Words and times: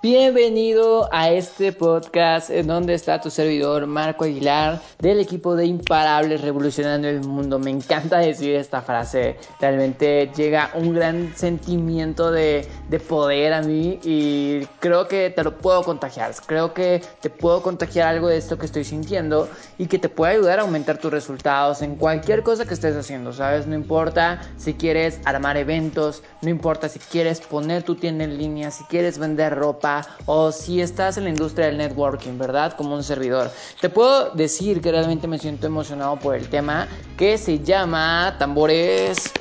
Bienvenido 0.00 1.08
a 1.10 1.30
este 1.30 1.72
podcast 1.72 2.50
en 2.50 2.68
donde 2.68 2.94
está 2.94 3.20
tu 3.20 3.30
servidor 3.30 3.84
Marco 3.88 4.22
Aguilar 4.22 4.80
del 5.00 5.18
equipo 5.18 5.56
de 5.56 5.66
Imparables 5.66 6.40
Revolucionando 6.40 7.08
el 7.08 7.24
Mundo. 7.24 7.58
Me 7.58 7.72
encanta 7.72 8.18
decir 8.18 8.54
esta 8.54 8.80
frase, 8.80 9.38
realmente 9.60 10.30
llega 10.36 10.70
un 10.74 10.94
gran 10.94 11.34
sentimiento 11.34 12.30
de, 12.30 12.64
de, 12.88 13.00
poder 13.00 13.52
a 13.52 13.62
mí 13.62 13.98
y 14.04 14.64
creo 14.78 15.08
que 15.08 15.30
te 15.30 15.42
lo 15.42 15.58
puedo 15.58 15.82
contagiar. 15.82 16.32
Creo 16.46 16.72
que 16.72 17.02
te 17.20 17.28
puedo 17.28 17.60
contagiar 17.60 18.06
algo 18.06 18.28
de 18.28 18.36
esto 18.36 18.56
que 18.56 18.66
estoy 18.66 18.84
sintiendo 18.84 19.48
y 19.78 19.86
que 19.86 19.98
te 19.98 20.08
puede 20.08 20.34
ayudar 20.34 20.60
a 20.60 20.62
aumentar 20.62 20.98
tus 20.98 21.10
resultados 21.10 21.82
en 21.82 21.96
cualquier 21.96 22.44
cosa 22.44 22.66
que 22.66 22.74
estés 22.74 22.94
haciendo, 22.94 23.32
¿sabes? 23.32 23.66
No 23.66 23.74
importa 23.74 24.42
si 24.58 24.74
quieres 24.74 25.18
armar 25.24 25.56
eventos, 25.56 26.22
no 26.40 26.50
importa 26.50 26.88
si 26.88 27.00
quieres 27.00 27.40
poner 27.40 27.82
tu 27.82 27.96
tienda 27.96 28.22
en 28.22 28.38
línea, 28.38 28.70
si 28.70 28.84
quieres 28.84 29.18
vender 29.18 29.56
ropa 29.56 29.87
o 30.26 30.52
si 30.52 30.80
estás 30.80 31.16
en 31.16 31.24
la 31.24 31.30
industria 31.30 31.66
del 31.66 31.78
networking, 31.78 32.38
¿verdad? 32.38 32.72
Como 32.74 32.94
un 32.94 33.02
servidor. 33.02 33.50
Te 33.80 33.88
puedo 33.88 34.30
decir 34.30 34.80
que 34.80 34.90
realmente 34.90 35.26
me 35.26 35.38
siento 35.38 35.66
emocionado 35.66 36.16
por 36.16 36.34
el 36.34 36.48
tema 36.48 36.88
que 37.16 37.38
se 37.38 37.60
llama 37.60 38.36
tambores 38.38 39.32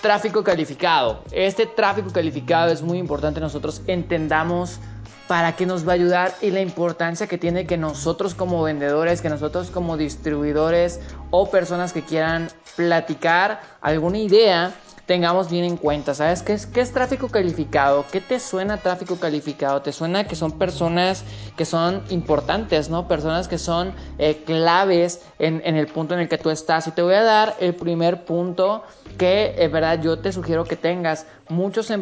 tráfico 0.00 0.44
calificado. 0.44 1.22
Este 1.32 1.66
tráfico 1.66 2.10
calificado 2.12 2.70
es 2.70 2.82
muy 2.82 2.98
importante 2.98 3.40
nosotros 3.40 3.80
entendamos 3.86 4.78
para 5.26 5.56
qué 5.56 5.64
nos 5.64 5.86
va 5.86 5.92
a 5.92 5.94
ayudar 5.94 6.34
y 6.42 6.50
la 6.50 6.60
importancia 6.60 7.26
que 7.26 7.38
tiene 7.38 7.66
que 7.66 7.78
nosotros 7.78 8.34
como 8.34 8.62
vendedores, 8.62 9.22
que 9.22 9.30
nosotros 9.30 9.70
como 9.70 9.96
distribuidores 9.96 11.00
o 11.30 11.50
personas 11.50 11.92
que 11.92 12.02
quieran 12.02 12.48
platicar 12.76 13.62
alguna 13.80 14.18
idea 14.18 14.74
tengamos 15.06 15.50
bien 15.50 15.64
en 15.64 15.76
cuenta. 15.76 16.14
¿Sabes 16.14 16.42
qué 16.42 16.54
es, 16.54 16.66
qué 16.66 16.80
es 16.80 16.92
tráfico 16.92 17.28
calificado? 17.28 18.04
¿Qué 18.10 18.20
te 18.20 18.40
suena 18.40 18.78
tráfico 18.78 19.16
calificado? 19.16 19.82
Te 19.82 19.92
suena 19.92 20.24
que 20.24 20.36
son 20.36 20.52
personas 20.52 21.24
que 21.56 21.64
son 21.64 22.02
importantes, 22.10 22.88
¿no? 22.88 23.06
Personas 23.08 23.48
que 23.48 23.58
son 23.58 23.92
eh, 24.18 24.42
claves 24.44 25.22
en, 25.38 25.62
en, 25.64 25.76
el 25.76 25.86
punto 25.86 26.14
en 26.14 26.20
el 26.20 26.28
que 26.28 26.38
tú 26.38 26.50
estás. 26.50 26.86
Y 26.86 26.92
te 26.92 27.02
voy 27.02 27.14
a 27.14 27.22
dar 27.22 27.54
el 27.60 27.74
primer 27.74 28.24
punto 28.24 28.82
que, 29.18 29.54
es 29.58 29.70
verdad, 29.70 30.00
yo 30.02 30.18
te 30.18 30.32
sugiero 30.32 30.64
que 30.64 30.76
tengas. 30.76 31.26
Muchos, 31.50 31.92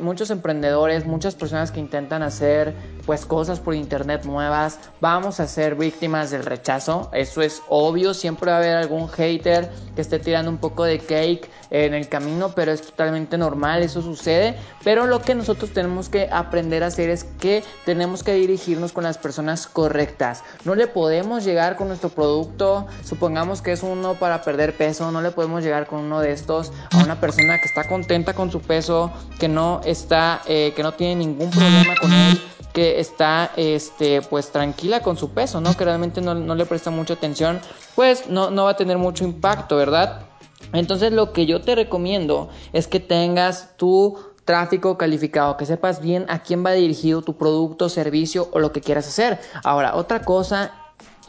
muchos 0.00 0.30
emprendedores, 0.30 1.06
muchas 1.06 1.36
personas 1.36 1.70
que 1.70 1.78
intentan 1.78 2.22
hacer 2.22 2.74
pues 3.06 3.24
cosas 3.24 3.60
por 3.60 3.76
internet 3.76 4.24
nuevas, 4.24 4.80
vamos 5.00 5.38
a 5.38 5.46
ser 5.46 5.76
víctimas 5.76 6.32
del 6.32 6.44
rechazo. 6.44 7.08
Eso 7.12 7.40
es 7.40 7.62
obvio. 7.68 8.12
Siempre 8.12 8.50
va 8.50 8.56
a 8.56 8.60
haber 8.60 8.76
algún 8.76 9.08
hater 9.08 9.70
que 9.94 10.00
esté 10.00 10.18
tirando 10.18 10.50
un 10.50 10.58
poco 10.58 10.84
de 10.84 10.98
cake 10.98 11.48
en 11.70 11.94
el 11.94 12.08
camino 12.08 12.47
pero 12.54 12.72
es 12.72 12.82
totalmente 12.82 13.38
normal, 13.38 13.82
eso 13.82 14.02
sucede. 14.02 14.56
Pero 14.84 15.06
lo 15.06 15.20
que 15.22 15.34
nosotros 15.34 15.72
tenemos 15.72 16.08
que 16.08 16.28
aprender 16.30 16.82
a 16.82 16.86
hacer 16.86 17.10
es 17.10 17.24
que 17.24 17.64
tenemos 17.84 18.22
que 18.22 18.34
dirigirnos 18.34 18.92
con 18.92 19.04
las 19.04 19.18
personas 19.18 19.66
correctas. 19.66 20.42
No 20.64 20.74
le 20.74 20.86
podemos 20.86 21.44
llegar 21.44 21.76
con 21.76 21.88
nuestro 21.88 22.08
producto, 22.10 22.86
supongamos 23.04 23.62
que 23.62 23.72
es 23.72 23.82
uno 23.82 24.14
para 24.14 24.42
perder 24.42 24.76
peso, 24.76 25.10
no 25.10 25.20
le 25.20 25.30
podemos 25.30 25.62
llegar 25.62 25.86
con 25.86 26.00
uno 26.00 26.20
de 26.20 26.32
estos 26.32 26.72
a 26.92 26.98
una 26.98 27.20
persona 27.20 27.58
que 27.58 27.66
está 27.66 27.84
contenta 27.88 28.34
con 28.34 28.50
su 28.50 28.60
peso, 28.60 29.10
que 29.38 29.48
no 29.48 29.80
está, 29.84 30.42
eh, 30.46 30.72
que 30.74 30.82
no 30.82 30.92
tiene 30.92 31.16
ningún 31.16 31.50
problema 31.50 31.94
con 32.00 32.12
él 32.12 32.40
que 32.72 33.00
está 33.00 33.50
este 33.56 34.22
pues 34.22 34.52
tranquila 34.52 35.00
con 35.00 35.16
su 35.16 35.30
peso, 35.30 35.60
¿no? 35.60 35.76
Que 35.76 35.84
realmente 35.84 36.20
no, 36.20 36.34
no 36.34 36.54
le 36.54 36.64
presta 36.64 36.90
mucha 36.90 37.14
atención, 37.14 37.60
pues 37.96 38.28
no, 38.28 38.50
no 38.50 38.64
va 38.64 38.70
a 38.70 38.76
tener 38.76 38.98
mucho 38.98 39.24
impacto, 39.24 39.76
¿verdad? 39.76 40.27
Entonces 40.72 41.12
lo 41.12 41.32
que 41.32 41.46
yo 41.46 41.60
te 41.60 41.74
recomiendo 41.74 42.48
es 42.72 42.86
que 42.86 43.00
tengas 43.00 43.76
tu 43.76 44.18
tráfico 44.44 44.96
calificado, 44.96 45.56
que 45.56 45.66
sepas 45.66 46.00
bien 46.00 46.24
a 46.28 46.42
quién 46.42 46.64
va 46.64 46.72
dirigido 46.72 47.22
tu 47.22 47.36
producto, 47.36 47.88
servicio 47.88 48.48
o 48.52 48.58
lo 48.60 48.72
que 48.72 48.80
quieras 48.80 49.06
hacer. 49.06 49.38
Ahora, 49.62 49.94
otra 49.94 50.22
cosa 50.22 50.72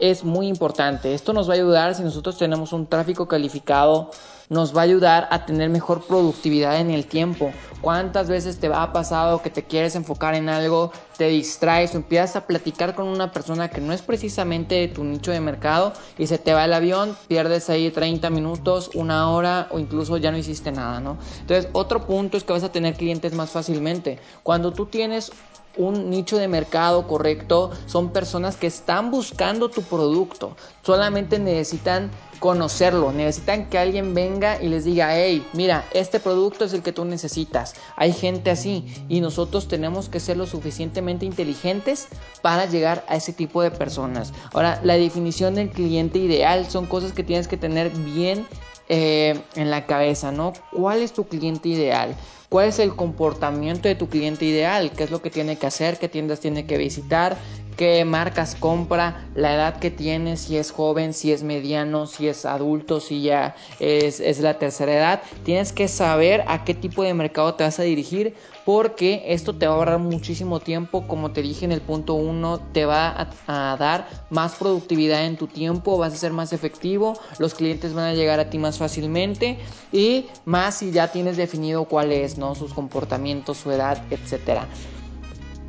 es 0.00 0.24
muy 0.24 0.48
importante. 0.48 1.14
Esto 1.14 1.32
nos 1.32 1.48
va 1.48 1.52
a 1.52 1.56
ayudar 1.56 1.94
si 1.94 2.02
nosotros 2.02 2.38
tenemos 2.38 2.72
un 2.72 2.86
tráfico 2.86 3.28
calificado 3.28 4.10
nos 4.50 4.76
va 4.76 4.80
a 4.80 4.84
ayudar 4.84 5.28
a 5.30 5.46
tener 5.46 5.70
mejor 5.70 6.02
productividad 6.06 6.80
en 6.80 6.90
el 6.90 7.06
tiempo. 7.06 7.52
¿Cuántas 7.80 8.28
veces 8.28 8.58
te 8.58 8.66
ha 8.66 8.92
pasado 8.92 9.40
que 9.42 9.48
te 9.48 9.62
quieres 9.62 9.94
enfocar 9.94 10.34
en 10.34 10.48
algo, 10.48 10.90
te 11.16 11.28
distraes 11.28 11.94
o 11.94 11.98
empiezas 11.98 12.34
a 12.34 12.46
platicar 12.48 12.96
con 12.96 13.06
una 13.06 13.30
persona 13.30 13.70
que 13.70 13.80
no 13.80 13.92
es 13.92 14.02
precisamente 14.02 14.74
de 14.74 14.88
tu 14.88 15.04
nicho 15.04 15.30
de 15.30 15.40
mercado 15.40 15.92
y 16.18 16.26
se 16.26 16.36
te 16.36 16.52
va 16.52 16.64
el 16.64 16.72
avión, 16.72 17.16
pierdes 17.28 17.70
ahí 17.70 17.92
30 17.92 18.28
minutos, 18.30 18.90
una 18.94 19.30
hora 19.30 19.68
o 19.70 19.78
incluso 19.78 20.16
ya 20.16 20.32
no 20.32 20.36
hiciste 20.36 20.72
nada, 20.72 20.98
¿no? 20.98 21.16
Entonces, 21.40 21.70
otro 21.72 22.04
punto 22.04 22.36
es 22.36 22.42
que 22.42 22.52
vas 22.52 22.64
a 22.64 22.72
tener 22.72 22.94
clientes 22.94 23.32
más 23.32 23.50
fácilmente. 23.50 24.18
Cuando 24.42 24.72
tú 24.72 24.86
tienes 24.86 25.30
un 25.76 26.10
nicho 26.10 26.36
de 26.36 26.48
mercado 26.48 27.06
correcto, 27.06 27.70
son 27.86 28.10
personas 28.10 28.56
que 28.56 28.66
están 28.66 29.10
buscando 29.10 29.68
tu 29.68 29.82
producto, 29.82 30.56
solamente 30.82 31.38
necesitan 31.38 32.10
conocerlo, 32.40 33.12
necesitan 33.12 33.68
que 33.68 33.78
alguien 33.78 34.14
venga 34.14 34.60
y 34.60 34.68
les 34.68 34.84
diga, 34.84 35.14
hey, 35.14 35.46
mira, 35.52 35.84
este 35.92 36.18
producto 36.18 36.64
es 36.64 36.72
el 36.72 36.82
que 36.82 36.92
tú 36.92 37.04
necesitas. 37.04 37.74
Hay 37.96 38.12
gente 38.12 38.50
así 38.50 38.86
y 39.08 39.20
nosotros 39.20 39.68
tenemos 39.68 40.08
que 40.08 40.20
ser 40.20 40.38
lo 40.38 40.46
suficientemente 40.46 41.26
inteligentes 41.26 42.08
para 42.40 42.64
llegar 42.64 43.04
a 43.08 43.16
ese 43.16 43.34
tipo 43.34 43.62
de 43.62 43.70
personas. 43.70 44.32
Ahora, 44.54 44.80
la 44.82 44.94
definición 44.94 45.54
del 45.54 45.70
cliente 45.70 46.18
ideal 46.18 46.68
son 46.68 46.86
cosas 46.86 47.12
que 47.12 47.22
tienes 47.22 47.46
que 47.46 47.58
tener 47.58 47.90
bien 47.90 48.46
eh, 48.92 49.40
en 49.54 49.70
la 49.70 49.86
cabeza, 49.86 50.32
¿no? 50.32 50.52
¿Cuál 50.72 51.00
es 51.02 51.12
tu 51.12 51.28
cliente 51.28 51.68
ideal? 51.68 52.16
¿Cuál 52.48 52.68
es 52.68 52.80
el 52.80 52.96
comportamiento 52.96 53.86
de 53.86 53.94
tu 53.94 54.08
cliente 54.08 54.44
ideal? 54.44 54.90
¿Qué 54.90 55.04
es 55.04 55.12
lo 55.12 55.22
que 55.22 55.30
tiene 55.30 55.56
que 55.56 55.68
hacer? 55.68 55.96
¿Qué 55.98 56.08
tiendas 56.08 56.40
tiene 56.40 56.66
que 56.66 56.76
visitar? 56.76 57.36
qué 57.80 58.04
marcas 58.04 58.56
compra, 58.56 59.26
la 59.34 59.54
edad 59.54 59.78
que 59.78 59.90
tiene, 59.90 60.36
si 60.36 60.58
es 60.58 60.70
joven, 60.70 61.14
si 61.14 61.32
es 61.32 61.42
mediano, 61.42 62.06
si 62.06 62.28
es 62.28 62.44
adulto, 62.44 63.00
si 63.00 63.22
ya 63.22 63.56
es, 63.78 64.20
es, 64.20 64.40
la 64.40 64.58
tercera 64.58 64.92
edad. 64.92 65.22
Tienes 65.44 65.72
que 65.72 65.88
saber 65.88 66.44
a 66.46 66.64
qué 66.64 66.74
tipo 66.74 67.02
de 67.02 67.14
mercado 67.14 67.54
te 67.54 67.64
vas 67.64 67.78
a 67.78 67.84
dirigir 67.84 68.34
porque 68.72 69.24
esto 69.26 69.52
te 69.56 69.66
va 69.66 69.72
a 69.72 69.76
ahorrar 69.78 69.98
muchísimo 69.98 70.60
tiempo. 70.60 71.08
Como 71.08 71.32
te 71.32 71.42
dije 71.42 71.64
en 71.64 71.72
el 71.72 71.80
punto 71.80 72.14
1, 72.14 72.68
te 72.72 72.84
va 72.84 73.28
a, 73.48 73.76
dar 73.76 74.06
más 74.30 74.54
productividad 74.54 75.26
en 75.26 75.36
tu 75.36 75.48
tiempo, 75.48 75.98
vas 75.98 76.12
a 76.12 76.16
ser 76.16 76.32
más 76.32 76.52
efectivo, 76.52 77.18
los 77.40 77.54
clientes 77.54 77.94
van 77.94 78.04
a 78.04 78.14
llegar 78.14 78.38
a 78.38 78.48
ti 78.48 78.58
más 78.58 78.78
fácilmente 78.78 79.58
y 79.90 80.26
más 80.44 80.76
si 80.76 80.92
ya 80.92 81.08
tienes 81.08 81.36
definido 81.36 81.86
cuál 81.86 82.12
es, 82.12 82.38
¿no? 82.38 82.54
Sus 82.54 82.72
comportamientos, 82.72 83.56
su 83.56 83.72
edad, 83.72 84.04
etcétera. 84.08 84.68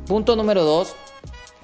Punto 0.06 0.36
número 0.36 0.62
2 0.62 0.94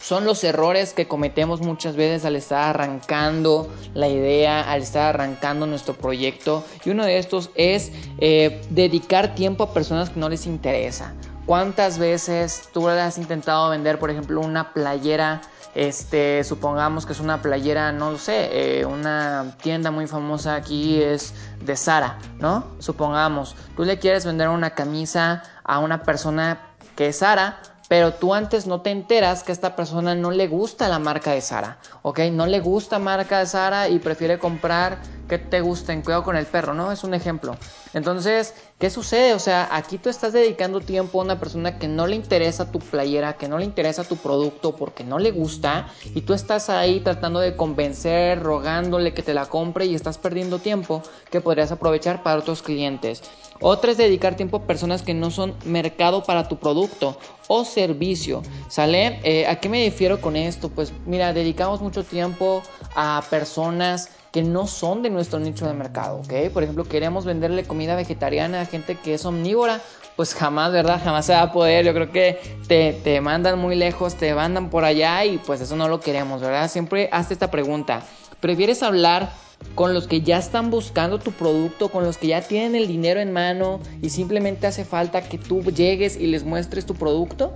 son 0.01 0.25
los 0.25 0.43
errores 0.45 0.93
que 0.93 1.07
cometemos 1.07 1.61
muchas 1.61 1.97
veces 1.97 2.25
al 2.25 2.37
estar 2.37 2.71
arrancando 2.71 3.69
la 3.95 4.09
idea, 4.09 4.69
al 4.71 4.83
estar 4.83 5.15
arrancando 5.15 5.67
nuestro 5.67 5.95
proyecto. 5.95 6.65
Y 6.85 6.91
uno 6.91 7.05
de 7.05 7.19
estos 7.19 7.51
es 7.55 7.93
eh, 8.19 8.61
dedicar 8.71 9.35
tiempo 9.35 9.65
a 9.65 9.73
personas 9.75 10.11
que 10.11 10.21
no 10.21 10.29
les 10.29 10.47
interesa. 10.47 11.15
¿Cuántas 11.49 11.99
veces 11.99 12.69
tú 12.75 12.91
has 12.91 13.17
intentado 13.17 13.71
vender, 13.71 13.99
por 13.99 14.11
ejemplo, 14.11 14.43
una 14.43 14.75
playera? 14.75 15.41
Este, 15.75 16.45
supongamos 16.45 17.07
que 17.07 17.15
es 17.15 17.21
una 17.21 17.41
playera, 17.41 17.91
no 17.91 18.11
lo 18.11 18.19
sé, 18.19 18.81
eh, 18.81 18.85
una 18.85 19.57
tienda 19.63 19.91
muy 19.91 20.07
famosa 20.07 20.57
aquí 20.57 21.01
es 21.01 21.33
de 21.65 21.75
Sara, 21.75 22.19
¿no? 22.39 22.67
Supongamos, 22.81 23.57
tú 23.75 23.85
le 23.85 23.99
quieres 23.99 24.27
vender 24.27 24.51
una 24.51 24.75
camisa 24.75 25.43
a 25.65 25.79
una 25.79 26.03
persona 26.03 26.61
que 26.95 27.09
es 27.09 27.21
Sara, 27.21 27.63
pero 27.89 28.13
tú 28.13 28.35
antes 28.35 28.67
no 28.67 28.83
te 28.83 28.91
enteras 28.91 29.43
que 29.43 29.53
a 29.53 29.55
esta 29.55 29.75
persona 29.75 30.15
no 30.15 30.31
le 30.31 30.49
gusta 30.49 30.87
la 30.87 30.99
marca 30.99 31.31
de 31.31 31.41
Sara, 31.41 31.79
¿ok? 32.03 32.21
No 32.31 32.45
le 32.45 32.61
gusta 32.61 32.99
marca 32.99 33.39
de 33.39 33.47
Sara 33.47 33.89
y 33.89 34.01
prefiere 34.01 34.39
comprar 34.39 34.99
que 35.29 35.39
te 35.39 35.61
gusten, 35.61 36.03
cuidado 36.03 36.25
con 36.25 36.37
el 36.37 36.47
perro, 36.47 36.75
¿no? 36.75 36.91
Es 36.91 37.05
un 37.05 37.15
ejemplo. 37.15 37.57
Entonces, 37.95 38.55
¿qué 38.79 38.91
sucede? 38.91 39.35
O 39.35 39.39
sea, 39.39 39.69
aquí 39.71 39.99
tú 39.99 40.09
estás 40.09 40.33
dedicando 40.33 40.81
tiempo 40.81 41.21
a 41.21 41.25
una 41.25 41.39
persona 41.39 41.79
que 41.79 41.89
no 41.89 42.07
le 42.07 42.17
interesa 42.17 42.73
tu 42.73 42.79
playera, 42.79 43.35
que 43.35 43.49
no 43.49 43.59
le 43.59 43.65
interesa 43.65 44.05
tu 44.05 44.17
producto 44.17 44.75
porque 44.75 45.05
no 45.05 45.19
le 45.19 45.31
gusta 45.31 45.89
y 46.15 46.23
tú 46.23 46.35
estás 46.35 46.71
ahí 46.71 47.01
tratando 47.01 47.41
de 47.41 47.57
convencer, 47.57 48.43
rogándole 48.43 49.15
que 49.15 49.23
te 49.23 49.35
la 49.35 49.47
compre 49.47 49.87
y 49.87 49.95
estás 49.95 50.19
perdiendo 50.19 50.59
tiempo 50.59 51.03
que 51.31 51.41
podrías 51.41 51.71
aprovechar 51.73 52.23
para 52.23 52.41
otros 52.41 52.63
clientes. 52.63 53.23
Otra 53.61 53.91
es 53.91 53.97
dedicar 53.97 54.37
tiempo 54.37 54.59
a 54.59 54.67
personas 54.67 55.03
que 55.03 55.15
no 55.15 55.31
son 55.31 55.55
mercado 55.65 56.23
para 56.23 56.49
tu 56.49 56.59
producto 56.59 57.19
o 57.49 57.65
servicio. 57.65 58.43
¿Sale? 58.69 59.21
Eh, 59.25 59.47
¿A 59.47 59.57
qué 59.57 59.69
me 59.69 59.85
refiero 59.85 60.21
con 60.21 60.37
esto? 60.37 60.69
Pues 60.69 60.93
mira, 61.07 61.33
dedicamos 61.33 61.81
mucho 61.81 62.05
tiempo 62.05 62.63
a 62.95 63.23
personas 63.31 64.11
que 64.33 64.43
no 64.43 64.67
son 64.67 65.03
de 65.03 65.11
nuestro 65.11 65.39
nicho 65.39 65.67
de 65.67 65.75
mercado, 65.75 66.19
¿ok? 66.19 66.53
Por 66.53 66.63
ejemplo, 66.63 66.85
queremos 66.85 67.25
venderle 67.25 67.65
comida 67.65 67.97
vegetariana 67.97 68.61
a 68.61 68.67
gente 68.67 68.97
que 68.97 69.15
es 69.15 69.25
omnívora, 69.25 69.81
pues 70.17 70.35
jamás, 70.35 70.73
¿verdad? 70.73 71.01
Jamás 71.03 71.27
se 71.27 71.33
va 71.33 71.43
a 71.43 71.53
poder. 71.53 71.85
Yo 71.85 71.95
creo 71.95 72.11
que 72.11 72.39
te, 72.67 72.93
te 73.05 73.21
mandan 73.21 73.59
muy 73.59 73.77
lejos, 73.77 74.17
te 74.17 74.35
mandan 74.35 74.69
por 74.69 74.85
allá 74.85 75.25
y 75.25 75.39
pues 75.39 75.61
eso 75.61 75.77
no 75.77 75.89
lo 75.89 76.01
queremos, 76.01 76.41
¿verdad? 76.41 76.71
Siempre 76.71 77.09
hazte 77.13 77.35
esta 77.35 77.51
pregunta. 77.51 78.03
¿Prefieres 78.41 78.83
hablar 78.83 79.31
con 79.75 79.95
los 79.95 80.07
que 80.07 80.21
ya 80.21 80.39
están 80.39 80.71
buscando 80.71 81.19
tu 81.19 81.33
producto, 81.33 81.89
con 81.89 82.05
los 82.05 82.19
que 82.19 82.29
ya 82.29 82.43
tienen 82.43 82.77
el 82.77 82.87
dinero 82.87 83.21
en 83.21 83.33
mano 83.33 83.81
y 84.03 84.11
simplemente 84.11 84.67
hace 84.67 84.85
falta 84.85 85.23
que 85.23 85.39
tú 85.39 85.63
llegues 85.63 86.17
y 86.17 86.27
les 86.27 86.45
muestres 86.45 86.85
tu 86.85 86.95
producto? 86.95 87.55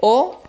¿O 0.00 0.40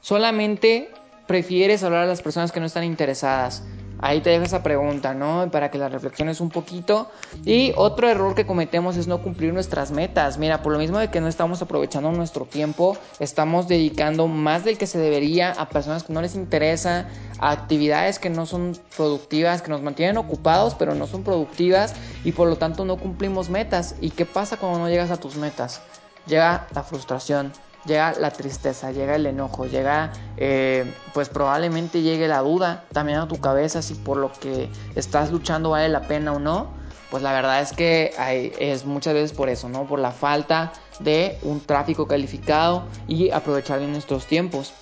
solamente 0.00 0.90
prefieres 1.28 1.84
hablar 1.84 2.04
a 2.04 2.06
las 2.06 2.22
personas 2.22 2.50
que 2.50 2.58
no 2.58 2.66
están 2.66 2.84
interesadas. 2.84 3.62
Ahí 4.00 4.20
te 4.20 4.30
dejo 4.30 4.44
esa 4.44 4.62
pregunta, 4.62 5.14
¿no? 5.14 5.50
Para 5.50 5.70
que 5.70 5.78
la 5.78 5.88
reflexiones 5.88 6.40
un 6.40 6.50
poquito. 6.50 7.10
Y 7.44 7.72
otro 7.76 8.08
error 8.08 8.34
que 8.34 8.46
cometemos 8.46 8.96
es 8.96 9.06
no 9.06 9.22
cumplir 9.22 9.52
nuestras 9.52 9.90
metas. 9.90 10.38
Mira, 10.38 10.62
por 10.62 10.72
lo 10.72 10.78
mismo 10.78 10.98
de 10.98 11.08
que 11.10 11.20
no 11.20 11.28
estamos 11.28 11.62
aprovechando 11.62 12.12
nuestro 12.12 12.44
tiempo, 12.44 12.96
estamos 13.18 13.66
dedicando 13.66 14.28
más 14.28 14.64
del 14.64 14.78
que 14.78 14.86
se 14.86 14.98
debería 14.98 15.52
a 15.52 15.68
personas 15.68 16.04
que 16.04 16.12
no 16.12 16.22
les 16.22 16.34
interesa, 16.34 17.08
a 17.40 17.50
actividades 17.50 18.18
que 18.18 18.30
no 18.30 18.46
son 18.46 18.78
productivas, 18.96 19.62
que 19.62 19.70
nos 19.70 19.82
mantienen 19.82 20.16
ocupados, 20.16 20.74
pero 20.74 20.94
no 20.94 21.06
son 21.06 21.24
productivas 21.24 21.94
y 22.24 22.32
por 22.32 22.48
lo 22.48 22.56
tanto 22.56 22.84
no 22.84 22.96
cumplimos 22.96 23.50
metas. 23.50 23.96
¿Y 24.00 24.10
qué 24.10 24.26
pasa 24.26 24.56
cuando 24.56 24.78
no 24.78 24.88
llegas 24.88 25.10
a 25.10 25.16
tus 25.16 25.36
metas? 25.36 25.80
Llega 26.26 26.66
la 26.74 26.82
frustración, 26.82 27.52
llega 27.84 28.12
la 28.18 28.30
tristeza, 28.30 28.92
llega 28.92 29.16
el 29.16 29.26
enojo, 29.26 29.66
llega, 29.66 30.12
eh, 30.36 30.92
pues 31.14 31.28
probablemente 31.28 32.02
llegue 32.02 32.28
la 32.28 32.40
duda 32.40 32.84
también 32.92 33.18
a 33.18 33.28
tu 33.28 33.40
cabeza 33.40 33.82
si 33.82 33.94
por 33.94 34.16
lo 34.16 34.32
que 34.32 34.68
estás 34.94 35.30
luchando 35.30 35.70
vale 35.70 35.88
la 35.88 36.02
pena 36.02 36.32
o 36.32 36.38
no. 36.38 36.76
Pues 37.10 37.22
la 37.22 37.32
verdad 37.32 37.62
es 37.62 37.72
que 37.72 38.12
hay, 38.18 38.52
es 38.58 38.84
muchas 38.84 39.14
veces 39.14 39.32
por 39.32 39.48
eso, 39.48 39.70
¿no? 39.70 39.86
Por 39.86 39.98
la 39.98 40.12
falta 40.12 40.72
de 41.00 41.38
un 41.42 41.60
tráfico 41.60 42.06
calificado 42.06 42.84
y 43.06 43.30
aprovechar 43.30 43.78
bien 43.78 43.92
nuestros 43.92 44.26
tiempos. 44.26 44.74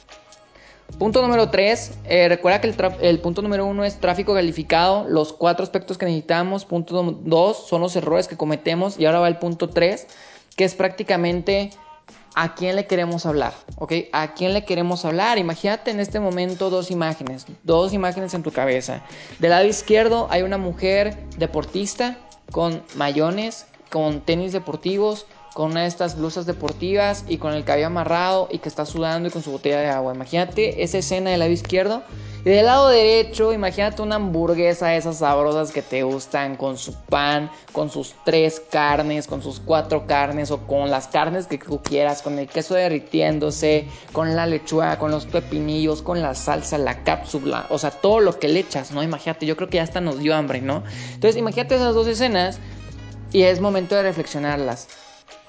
Punto 0.98 1.20
número 1.20 1.50
3, 1.50 1.98
eh, 2.04 2.28
recuerda 2.28 2.60
que 2.60 2.69
el, 2.69 2.76
el, 3.00 3.19
punto 3.20 3.43
número 3.43 3.66
1 3.66 3.84
es 3.84 4.00
tráfico 4.00 4.34
calificado, 4.34 5.04
los 5.08 5.32
cuatro 5.32 5.62
aspectos 5.62 5.98
que 5.98 6.06
necesitamos. 6.06 6.64
Punto 6.64 7.20
2 7.20 7.69
son 7.69 7.82
los 7.82 7.94
errores 7.96 8.28
que 8.28 8.37
cometemos 8.37 8.98
y 8.98 9.04
ahora 9.04 9.20
va 9.20 9.28
el 9.28 9.37
punto 9.37 9.69
3, 9.69 10.06
que 10.56 10.64
es 10.64 10.75
prácticamente 10.75 11.70
a 12.37 12.55
quién 12.55 12.77
le 12.77 12.87
queremos 12.87 13.25
hablar, 13.25 13.55
¿ok? 13.79 13.93
¿A 14.12 14.35
quién 14.35 14.53
le 14.53 14.67
queremos 14.67 15.06
hablar? 15.06 15.38
Imagínate 15.38 15.91
en 15.91 16.00
este 16.00 16.21
momento 16.21 16.69
dos 16.69 16.91
imágenes, 16.91 17.47
dos 17.65 17.94
imágenes 17.94 18.35
en 18.35 18.43
tu 18.43 18.53
cabeza. 18.53 19.03
Del 19.38 19.50
lado 19.50 19.65
izquierdo 19.65 20.29
hay 20.31 20.43
una 20.43 20.59
mujer 20.59 21.17
deportista 21.38 22.19
con 22.53 22.83
mayones, 22.94 23.67
con 23.91 24.21
tenis 24.21 24.53
deportivos, 24.53 25.25
con 25.55 25.71
una 25.71 25.83
de 25.83 25.87
estas 25.88 26.19
blusas 26.19 26.44
deportivas 26.44 27.25
y 27.27 27.38
con 27.38 27.55
el 27.55 27.65
cabello 27.65 27.87
amarrado 27.87 28.49
y 28.53 28.59
que 28.59 28.69
está 28.69 28.85
sudando 28.85 29.29
y 29.29 29.32
con 29.32 29.43
su 29.43 29.50
botella 29.50 29.81
de 29.81 29.89
agua. 29.89 30.15
Imagínate 30.15 30.82
esa 30.82 30.99
escena 30.99 31.31
del 31.31 31.41
lado 31.41 31.53
izquierdo 31.53 32.03
y 32.46 32.50
del 32.50 32.66
lado 32.66 32.90
derecho, 32.90 33.52
imagínate 33.52 34.02
una 34.02 34.14
hamburguesa 34.14 34.87
de 34.87 34.98
esas 34.98 35.16
sabrosas 35.16 35.72
que 35.72 35.82
te 35.82 36.04
gustan 36.04 36.54
con 36.54 36.78
su 36.78 36.94
pan, 36.94 37.50
con 37.72 37.90
sus 37.90 38.14
tres 38.25 38.60
carnes, 38.70 39.26
con 39.26 39.43
sus 39.43 39.58
cuatro 39.58 40.06
carnes 40.06 40.52
o 40.52 40.64
con 40.64 40.88
las 40.88 41.08
carnes 41.08 41.48
que 41.48 41.58
tú 41.58 41.82
quieras, 41.82 42.22
con 42.22 42.38
el 42.38 42.46
queso 42.46 42.76
derritiéndose, 42.76 43.88
con 44.12 44.37
la 44.37 44.46
lechuga, 44.46 44.96
con 44.96 45.10
los 45.10 45.26
pepinillos, 45.26 46.02
con 46.02 46.22
la 46.22 46.37
salsa, 46.37 46.78
la 46.78 47.02
cápsula, 47.02 47.66
o 47.69 47.78
sea, 47.78 47.90
todo 47.90 48.20
lo 48.20 48.38
que 48.38 48.46
le 48.46 48.60
echas, 48.60 48.93
¿no? 48.93 49.02
Imagínate, 49.02 49.44
yo 49.44 49.56
creo 49.56 49.69
que 49.69 49.78
ya 49.78 49.82
hasta 49.82 50.00
nos 50.00 50.20
dio 50.20 50.32
hambre, 50.32 50.60
¿no? 50.60 50.84
Entonces, 51.14 51.37
imagínate 51.37 51.75
esas 51.75 51.96
dos 51.96 52.06
escenas 52.06 52.60
y 53.32 53.43
es 53.43 53.60
momento 53.60 53.96
de 53.96 54.02
reflexionarlas. 54.02 54.87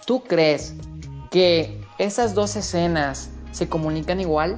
¿Tú 0.08 0.24
crees 0.24 0.74
que 1.30 1.80
esas 2.00 2.34
dos 2.34 2.56
escenas 2.56 3.30
se 3.52 3.70
comunican 3.70 4.20
igual? 4.20 4.58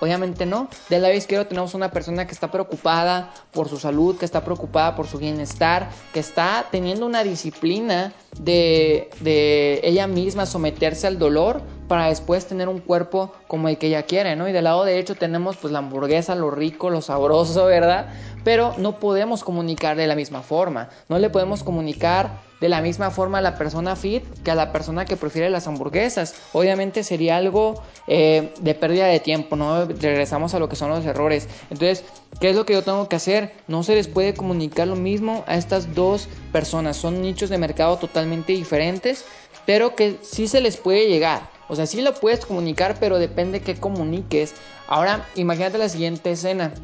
Obviamente 0.00 0.46
no. 0.46 0.68
Del 0.88 1.02
lado 1.02 1.14
izquierdo 1.14 1.46
tenemos 1.46 1.74
una 1.74 1.90
persona 1.90 2.26
que 2.26 2.32
está 2.32 2.50
preocupada 2.50 3.30
por 3.52 3.68
su 3.68 3.78
salud, 3.78 4.16
que 4.16 4.24
está 4.24 4.42
preocupada 4.42 4.96
por 4.96 5.06
su 5.06 5.18
bienestar, 5.18 5.90
que 6.12 6.20
está 6.20 6.66
teniendo 6.70 7.06
una 7.06 7.22
disciplina 7.22 8.12
de, 8.38 9.10
de 9.20 9.80
ella 9.84 10.06
misma 10.06 10.46
someterse 10.46 11.06
al 11.06 11.18
dolor 11.18 11.60
para 11.86 12.06
después 12.06 12.46
tener 12.46 12.68
un 12.68 12.78
cuerpo 12.78 13.32
como 13.48 13.68
el 13.68 13.76
que 13.76 13.88
ella 13.88 14.04
quiere, 14.04 14.36
¿no? 14.36 14.48
Y 14.48 14.52
del 14.52 14.64
lado 14.64 14.84
derecho 14.84 15.16
tenemos 15.16 15.56
pues 15.56 15.72
la 15.72 15.80
hamburguesa, 15.80 16.34
lo 16.34 16.50
rico, 16.50 16.88
lo 16.88 17.02
sabroso, 17.02 17.66
¿verdad? 17.66 18.08
Pero 18.44 18.74
no 18.78 18.98
podemos 19.00 19.44
comunicar 19.44 19.96
de 19.96 20.06
la 20.06 20.14
misma 20.14 20.42
forma. 20.42 20.88
No 21.08 21.18
le 21.18 21.30
podemos 21.30 21.62
comunicar 21.62 22.49
de 22.60 22.68
la 22.68 22.82
misma 22.82 23.10
forma 23.10 23.38
a 23.38 23.40
la 23.40 23.56
persona 23.56 23.96
fit 23.96 24.22
que 24.44 24.50
a 24.50 24.54
la 24.54 24.72
persona 24.72 25.04
que 25.04 25.16
prefiere 25.16 25.50
las 25.50 25.66
hamburguesas. 25.66 26.34
Obviamente 26.52 27.02
sería 27.02 27.36
algo 27.36 27.82
eh, 28.06 28.52
de 28.60 28.74
pérdida 28.74 29.06
de 29.06 29.20
tiempo, 29.20 29.56
¿no? 29.56 29.86
Regresamos 29.86 30.54
a 30.54 30.58
lo 30.58 30.68
que 30.68 30.76
son 30.76 30.90
los 30.90 31.04
errores. 31.04 31.48
Entonces, 31.70 32.04
¿qué 32.40 32.50
es 32.50 32.56
lo 32.56 32.66
que 32.66 32.74
yo 32.74 32.82
tengo 32.82 33.08
que 33.08 33.16
hacer? 33.16 33.52
No 33.66 33.82
se 33.82 33.94
les 33.94 34.08
puede 34.08 34.34
comunicar 34.34 34.88
lo 34.88 34.96
mismo 34.96 35.44
a 35.46 35.56
estas 35.56 35.94
dos 35.94 36.28
personas. 36.52 36.96
Son 36.96 37.22
nichos 37.22 37.50
de 37.50 37.58
mercado 37.58 37.96
totalmente 37.96 38.52
diferentes, 38.52 39.24
pero 39.64 39.94
que 39.96 40.18
sí 40.22 40.46
se 40.46 40.60
les 40.60 40.76
puede 40.76 41.08
llegar. 41.08 41.48
O 41.68 41.76
sea, 41.76 41.86
sí 41.86 42.02
lo 42.02 42.12
puedes 42.14 42.44
comunicar, 42.44 42.96
pero 43.00 43.18
depende 43.18 43.60
qué 43.60 43.76
comuniques. 43.76 44.54
Ahora, 44.86 45.26
imagínate 45.36 45.78
la 45.78 45.88
siguiente 45.88 46.32
escena. 46.32 46.74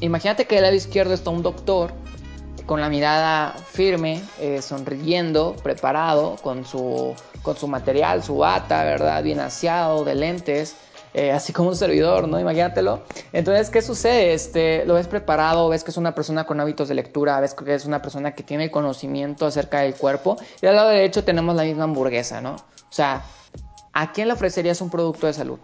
Imagínate 0.00 0.46
que 0.46 0.56
del 0.56 0.64
lado 0.64 0.74
izquierdo 0.74 1.14
está 1.14 1.30
un 1.30 1.42
doctor 1.42 1.92
con 2.66 2.80
la 2.80 2.88
mirada 2.88 3.54
firme, 3.72 4.22
eh, 4.40 4.62
sonriendo, 4.62 5.56
preparado, 5.62 6.36
con 6.42 6.64
su, 6.64 7.14
con 7.42 7.56
su 7.56 7.68
material, 7.68 8.22
su 8.22 8.36
bata, 8.38 8.84
¿verdad? 8.84 9.22
Bien 9.22 9.40
aseado, 9.40 10.04
de 10.04 10.14
lentes, 10.14 10.76
eh, 11.14 11.30
así 11.30 11.52
como 11.52 11.68
un 11.68 11.76
servidor, 11.76 12.26
¿no? 12.26 12.40
Imagínatelo. 12.40 13.02
Entonces, 13.32 13.68
¿qué 13.68 13.82
sucede? 13.82 14.32
Este, 14.32 14.86
lo 14.86 14.94
ves 14.94 15.08
preparado, 15.08 15.68
ves 15.68 15.84
que 15.84 15.90
es 15.90 15.96
una 15.96 16.14
persona 16.14 16.44
con 16.44 16.58
hábitos 16.60 16.88
de 16.88 16.94
lectura, 16.94 17.38
ves 17.40 17.54
que 17.54 17.74
es 17.74 17.84
una 17.84 18.00
persona 18.00 18.34
que 18.34 18.42
tiene 18.42 18.70
conocimiento 18.70 19.46
acerca 19.46 19.80
del 19.80 19.94
cuerpo. 19.94 20.36
Y 20.62 20.66
al 20.66 20.76
lado 20.76 20.88
derecho 20.88 21.22
tenemos 21.24 21.54
la 21.54 21.64
misma 21.64 21.84
hamburguesa, 21.84 22.40
¿no? 22.40 22.54
O 22.54 22.94
sea, 22.94 23.24
¿a 23.92 24.12
quién 24.12 24.28
le 24.28 24.34
ofrecerías 24.34 24.80
un 24.80 24.88
producto 24.88 25.26
de 25.26 25.34
salud? 25.34 25.58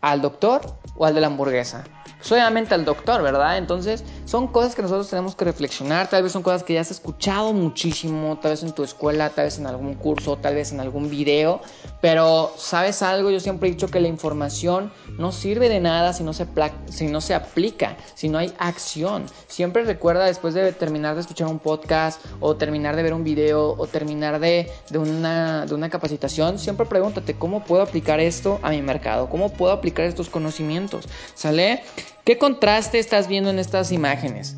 ¿Al 0.00 0.20
doctor 0.20 0.60
o 0.96 1.04
al 1.04 1.14
de 1.14 1.20
la 1.20 1.26
hamburguesa? 1.28 1.84
Pues 2.18 2.30
obviamente 2.30 2.74
al 2.74 2.84
doctor, 2.84 3.20
¿verdad? 3.22 3.58
Entonces 3.58 4.04
son 4.32 4.46
cosas 4.46 4.74
que 4.74 4.80
nosotros 4.80 5.10
tenemos 5.10 5.36
que 5.36 5.44
reflexionar, 5.44 6.08
tal 6.08 6.22
vez 6.22 6.32
son 6.32 6.42
cosas 6.42 6.62
que 6.62 6.72
ya 6.72 6.80
has 6.80 6.90
escuchado 6.90 7.52
muchísimo, 7.52 8.38
tal 8.40 8.52
vez 8.52 8.62
en 8.62 8.72
tu 8.72 8.82
escuela, 8.82 9.28
tal 9.28 9.44
vez 9.44 9.58
en 9.58 9.66
algún 9.66 9.92
curso, 9.92 10.38
tal 10.38 10.54
vez 10.54 10.72
en 10.72 10.80
algún 10.80 11.10
video, 11.10 11.60
pero 12.00 12.50
¿sabes 12.56 13.02
algo? 13.02 13.30
Yo 13.30 13.40
siempre 13.40 13.68
he 13.68 13.72
dicho 13.72 13.88
que 13.88 14.00
la 14.00 14.08
información 14.08 14.90
no 15.18 15.32
sirve 15.32 15.68
de 15.68 15.80
nada 15.80 16.14
si 16.14 16.24
no 16.24 16.32
se, 16.32 16.46
si 16.88 17.08
no 17.08 17.20
se 17.20 17.34
aplica, 17.34 17.98
si 18.14 18.30
no 18.30 18.38
hay 18.38 18.54
acción. 18.56 19.26
Siempre 19.48 19.84
recuerda 19.84 20.24
después 20.24 20.54
de 20.54 20.72
terminar 20.72 21.14
de 21.14 21.20
escuchar 21.20 21.48
un 21.48 21.58
podcast 21.58 22.18
o 22.40 22.56
terminar 22.56 22.96
de 22.96 23.02
ver 23.02 23.12
un 23.12 23.24
video 23.24 23.74
o 23.76 23.86
terminar 23.86 24.40
de, 24.40 24.70
de, 24.88 24.96
una, 24.96 25.66
de 25.66 25.74
una 25.74 25.90
capacitación, 25.90 26.58
siempre 26.58 26.86
pregúntate 26.86 27.34
cómo 27.34 27.64
puedo 27.64 27.82
aplicar 27.82 28.18
esto 28.18 28.60
a 28.62 28.70
mi 28.70 28.80
mercado, 28.80 29.28
cómo 29.28 29.50
puedo 29.50 29.74
aplicar 29.74 30.06
estos 30.06 30.30
conocimientos, 30.30 31.06
¿sale? 31.34 31.82
¿Qué 32.24 32.38
contraste 32.38 33.00
estás 33.00 33.26
viendo 33.26 33.50
en 33.50 33.58
estas 33.58 33.90
imágenes? 33.90 34.56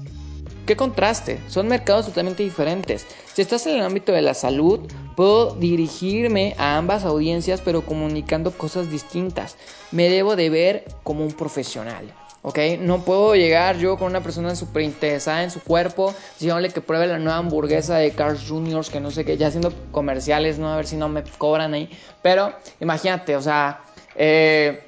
¿Qué 0.67 0.77
contraste? 0.77 1.41
Son 1.49 1.67
mercados 1.67 2.05
totalmente 2.05 2.43
diferentes. 2.43 3.07
Si 3.33 3.41
estás 3.41 3.67
en 3.67 3.77
el 3.77 3.83
ámbito 3.83 4.13
de 4.13 4.21
la 4.21 4.35
salud, 4.35 4.81
puedo 5.17 5.55
dirigirme 5.55 6.55
a 6.59 6.77
ambas 6.77 7.07
audiencias 7.07 7.63
pero 7.63 7.81
comunicando 7.81 8.51
cosas 8.51 8.91
distintas. 8.91 9.57
Me 9.93 10.11
debo 10.11 10.37
de 10.37 10.51
ver 10.51 10.85
como 11.05 11.25
un 11.25 11.33
profesional. 11.33 12.13
¿ok? 12.43 12.59
No 12.81 13.03
puedo 13.03 13.35
llegar 13.35 13.79
yo 13.79 13.97
con 13.97 14.09
una 14.09 14.23
persona 14.23 14.55
súper 14.57 14.83
interesada 14.83 15.43
en 15.43 15.51
su 15.51 15.63
cuerpo, 15.63 16.15
diciéndole 16.39 16.69
que 16.69 16.83
pruebe 16.83 17.07
la 17.07 17.19
nueva 17.19 17.39
hamburguesa 17.39 17.97
de 17.97 18.11
Carl 18.11 18.39
Jr., 18.39 18.85
que 18.93 19.01
no 19.01 19.11
sé 19.11 19.25
qué, 19.25 19.39
ya 19.39 19.47
haciendo 19.47 19.73
comerciales, 19.91 20.59
¿no? 20.59 20.69
A 20.69 20.77
ver 20.77 20.87
si 20.87 20.97
no 20.97 21.09
me 21.09 21.23
cobran 21.39 21.73
ahí. 21.73 21.89
Pero 22.21 22.53
imagínate, 22.79 23.37
o 23.37 23.41
sea, 23.41 23.81
eh, 24.17 24.84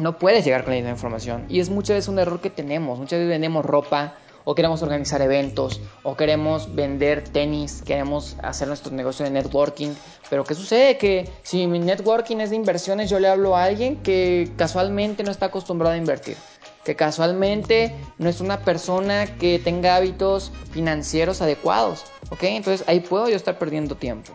no 0.00 0.18
puedes 0.18 0.44
llegar 0.44 0.64
con 0.64 0.72
la 0.72 0.76
misma 0.76 0.90
información. 0.90 1.46
Y 1.48 1.60
es 1.60 1.70
muchas 1.70 1.96
veces 1.96 2.08
un 2.08 2.18
error 2.18 2.40
que 2.40 2.50
tenemos. 2.50 2.98
Muchas 2.98 3.18
veces 3.18 3.28
vendemos 3.28 3.64
ropa 3.64 4.16
o 4.44 4.54
queremos 4.54 4.82
organizar 4.82 5.20
eventos 5.22 5.80
o 6.02 6.16
queremos 6.16 6.74
vender 6.74 7.24
tenis, 7.24 7.82
queremos 7.82 8.36
hacer 8.42 8.68
nuestro 8.68 8.92
negocio 8.92 9.24
de 9.24 9.30
networking. 9.30 9.90
Pero 10.28 10.44
¿qué 10.44 10.54
sucede? 10.54 10.96
Que 10.96 11.30
si 11.42 11.66
mi 11.66 11.78
networking 11.78 12.38
es 12.38 12.50
de 12.50 12.56
inversiones, 12.56 13.10
yo 13.10 13.20
le 13.20 13.28
hablo 13.28 13.56
a 13.56 13.64
alguien 13.64 13.96
que 13.96 14.50
casualmente 14.56 15.22
no 15.22 15.30
está 15.30 15.46
acostumbrado 15.46 15.94
a 15.94 15.98
invertir. 15.98 16.36
Que 16.84 16.96
casualmente 16.96 17.94
no 18.18 18.28
es 18.28 18.40
una 18.40 18.60
persona 18.60 19.26
que 19.36 19.58
tenga 19.58 19.96
hábitos 19.96 20.50
financieros 20.72 21.42
adecuados. 21.42 22.04
¿Ok? 22.30 22.44
Entonces 22.44 22.86
ahí 22.88 23.00
puedo 23.00 23.28
yo 23.28 23.36
estar 23.36 23.58
perdiendo 23.58 23.96
tiempo. 23.96 24.32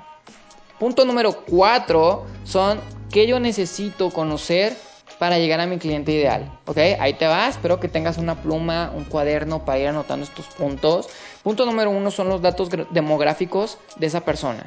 Punto 0.79 1.05
número 1.05 1.43
cuatro 1.49 2.25
son 2.43 2.79
que 3.09 3.27
yo 3.27 3.39
necesito 3.39 4.11
conocer 4.11 4.75
para 5.19 5.39
llegar 5.39 5.59
a 5.59 5.65
mi 5.65 5.77
cliente 5.77 6.11
ideal. 6.11 6.51
¿Ok? 6.65 6.77
Ahí 6.99 7.13
te 7.13 7.27
vas. 7.27 7.55
Espero 7.55 7.79
que 7.79 7.87
tengas 7.87 8.17
una 8.17 8.41
pluma, 8.41 8.91
un 8.95 9.05
cuaderno 9.05 9.65
para 9.65 9.79
ir 9.79 9.87
anotando 9.87 10.25
estos 10.25 10.45
puntos. 10.47 11.07
Punto 11.43 11.65
número 11.65 11.91
uno 11.91 12.11
son 12.11 12.29
los 12.29 12.41
datos 12.41 12.69
demográficos 12.91 13.77
de 13.97 14.07
esa 14.07 14.21
persona. 14.21 14.65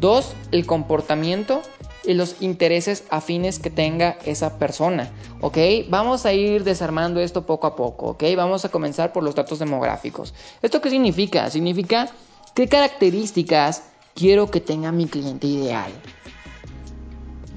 Dos, 0.00 0.34
el 0.52 0.66
comportamiento 0.66 1.62
y 2.04 2.14
los 2.14 2.36
intereses 2.40 3.04
afines 3.10 3.58
que 3.58 3.70
tenga 3.70 4.18
esa 4.24 4.58
persona. 4.58 5.10
¿Ok? 5.40 5.58
Vamos 5.88 6.26
a 6.26 6.32
ir 6.32 6.64
desarmando 6.64 7.20
esto 7.20 7.46
poco 7.46 7.66
a 7.66 7.76
poco. 7.76 8.10
¿Ok? 8.10 8.24
Vamos 8.36 8.64
a 8.64 8.68
comenzar 8.68 9.12
por 9.12 9.22
los 9.22 9.34
datos 9.34 9.58
demográficos. 9.58 10.34
¿Esto 10.62 10.80
qué 10.80 10.90
significa? 10.90 11.50
Significa 11.50 12.08
qué 12.54 12.68
características 12.68 13.82
quiero 14.14 14.50
que 14.50 14.60
tenga 14.60 14.92
mi 14.92 15.06
cliente 15.06 15.46
ideal. 15.46 15.92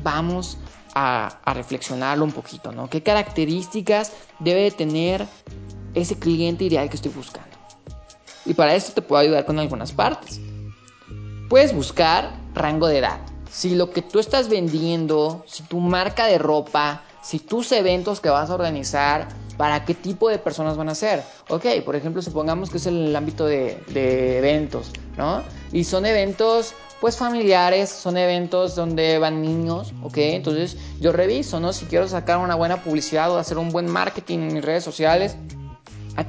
Vamos 0.03 0.57
a, 0.95 1.39
reflexionarlo 1.53 2.23
un 2.23 2.31
poquito, 2.31 2.71
¿no? 2.71 2.89
¿Qué 2.89 3.01
características 3.01 4.13
debe 4.39 4.71
tener 4.71 5.25
ese 5.93 6.17
cliente 6.17 6.63
ideal 6.65 6.89
que 6.89 6.95
estoy 6.95 7.11
buscando? 7.11 7.49
Y 8.45 8.53
para 8.53 8.75
esto 8.75 8.93
te 8.93 9.01
puedo 9.01 9.21
ayudar 9.21 9.45
con 9.45 9.59
algunas 9.59 9.91
partes. 9.91 10.39
Puedes 11.49 11.73
buscar 11.73 12.33
rango 12.53 12.87
de 12.87 12.99
edad. 12.99 13.19
Si 13.49 13.75
lo 13.75 13.91
que 13.91 14.01
tú 14.01 14.19
estás 14.19 14.49
vendiendo, 14.49 15.43
si 15.47 15.63
tu 15.63 15.79
marca 15.79 16.25
de 16.25 16.37
ropa, 16.37 17.03
si 17.21 17.39
tus 17.39 17.71
eventos 17.71 18.21
que 18.21 18.29
vas 18.29 18.49
a 18.49 18.55
organizar, 18.55 19.27
para 19.57 19.85
qué 19.85 19.93
tipo 19.93 20.29
de 20.29 20.39
personas 20.39 20.77
van 20.77 20.89
a 20.89 20.95
ser. 20.95 21.23
Ok, 21.49 21.65
por 21.85 21.95
ejemplo, 21.95 22.21
supongamos 22.21 22.69
que 22.69 22.77
es 22.77 22.85
el 22.87 23.15
ámbito 23.15 23.45
de 23.45 24.37
eventos, 24.37 24.91
¿no? 25.17 25.43
Y 25.71 25.83
son 25.83 26.05
eventos 26.05 26.73
pues 27.01 27.17
familiares, 27.17 27.89
son 27.89 28.15
eventos 28.15 28.75
donde 28.75 29.17
van 29.17 29.41
niños, 29.41 29.91
¿ok? 30.03 30.17
Entonces 30.17 30.77
yo 30.99 31.11
reviso, 31.11 31.59
¿no? 31.59 31.73
Si 31.73 31.85
quiero 31.87 32.07
sacar 32.07 32.37
una 32.37 32.53
buena 32.53 32.83
publicidad 32.83 33.31
o 33.31 33.39
hacer 33.39 33.57
un 33.57 33.69
buen 33.69 33.87
marketing 33.87 34.37
en 34.37 34.53
mis 34.53 34.63
redes 34.63 34.83
sociales, 34.83 35.35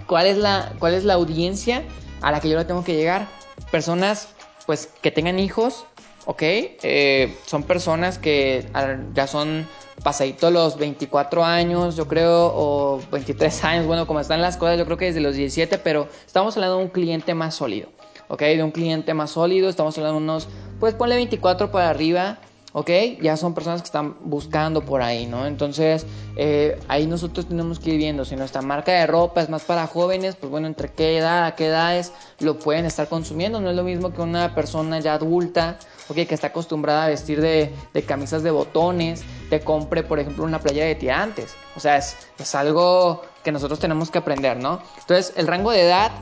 ¿cuál 0.06 0.26
es 0.26 0.38
la, 0.38 0.72
cuál 0.78 0.94
es 0.94 1.04
la 1.04 1.12
audiencia 1.12 1.82
a 2.22 2.32
la 2.32 2.40
que 2.40 2.48
yo 2.48 2.56
le 2.56 2.64
tengo 2.64 2.82
que 2.84 2.96
llegar? 2.96 3.28
Personas 3.70 4.28
pues 4.64 4.88
que 5.02 5.10
tengan 5.10 5.38
hijos, 5.38 5.84
¿ok? 6.24 6.42
Eh, 6.42 7.36
son 7.44 7.64
personas 7.64 8.18
que 8.18 8.66
ya 9.12 9.26
son 9.26 9.68
pasaditos 10.02 10.50
los 10.50 10.78
24 10.78 11.44
años, 11.44 11.96
yo 11.96 12.08
creo, 12.08 12.50
o 12.54 13.00
23 13.12 13.64
años, 13.64 13.86
bueno, 13.86 14.06
como 14.06 14.20
están 14.20 14.40
las 14.40 14.56
cosas, 14.56 14.78
yo 14.78 14.86
creo 14.86 14.96
que 14.96 15.04
desde 15.04 15.20
los 15.20 15.36
17, 15.36 15.76
pero 15.76 16.08
estamos 16.26 16.56
hablando 16.56 16.78
de 16.78 16.84
un 16.84 16.90
cliente 16.90 17.34
más 17.34 17.56
sólido, 17.56 17.90
¿ok? 18.32 18.40
De 18.40 18.62
un 18.62 18.70
cliente 18.70 19.12
más 19.12 19.32
sólido, 19.32 19.68
estamos 19.68 19.96
hablando 19.98 20.18
de 20.18 20.24
unos, 20.24 20.48
pues 20.80 20.94
ponle 20.94 21.16
24 21.16 21.70
para 21.70 21.90
arriba, 21.90 22.38
¿ok? 22.72 22.90
Ya 23.20 23.36
son 23.36 23.52
personas 23.52 23.82
que 23.82 23.86
están 23.86 24.16
buscando 24.24 24.86
por 24.86 25.02
ahí, 25.02 25.26
¿no? 25.26 25.46
Entonces, 25.46 26.06
eh, 26.36 26.80
ahí 26.88 27.06
nosotros 27.06 27.46
tenemos 27.46 27.78
que 27.78 27.90
ir 27.90 27.98
viendo 27.98 28.24
si 28.24 28.34
nuestra 28.34 28.62
marca 28.62 28.92
de 28.92 29.06
ropa 29.06 29.42
es 29.42 29.50
más 29.50 29.64
para 29.64 29.86
jóvenes, 29.86 30.36
pues 30.36 30.50
bueno, 30.50 30.66
entre 30.66 30.88
qué 30.88 31.18
edad, 31.18 31.44
a 31.44 31.54
qué 31.56 31.66
edades 31.66 32.14
lo 32.40 32.58
pueden 32.58 32.86
estar 32.86 33.06
consumiendo. 33.06 33.60
No 33.60 33.68
es 33.68 33.76
lo 33.76 33.84
mismo 33.84 34.14
que 34.14 34.22
una 34.22 34.54
persona 34.54 34.98
ya 34.98 35.12
adulta, 35.12 35.78
¿ok? 36.08 36.16
Que 36.26 36.34
está 36.34 36.46
acostumbrada 36.46 37.04
a 37.04 37.08
vestir 37.08 37.38
de, 37.42 37.70
camisas 38.06 38.42
de 38.42 38.50
botones, 38.50 39.24
te 39.50 39.60
compre, 39.60 40.04
por 40.04 40.18
ejemplo, 40.18 40.44
una 40.44 40.58
playa 40.58 40.86
de 40.86 40.94
tirantes. 40.94 41.54
O 41.76 41.80
sea, 41.80 41.98
es, 41.98 42.16
es 42.38 42.54
algo 42.54 43.20
que 43.44 43.52
nosotros 43.52 43.78
tenemos 43.78 44.10
que 44.10 44.16
aprender, 44.16 44.56
¿no? 44.56 44.80
Entonces, 44.98 45.34
el 45.36 45.46
rango 45.46 45.70
de 45.70 45.82
edad 45.82 46.12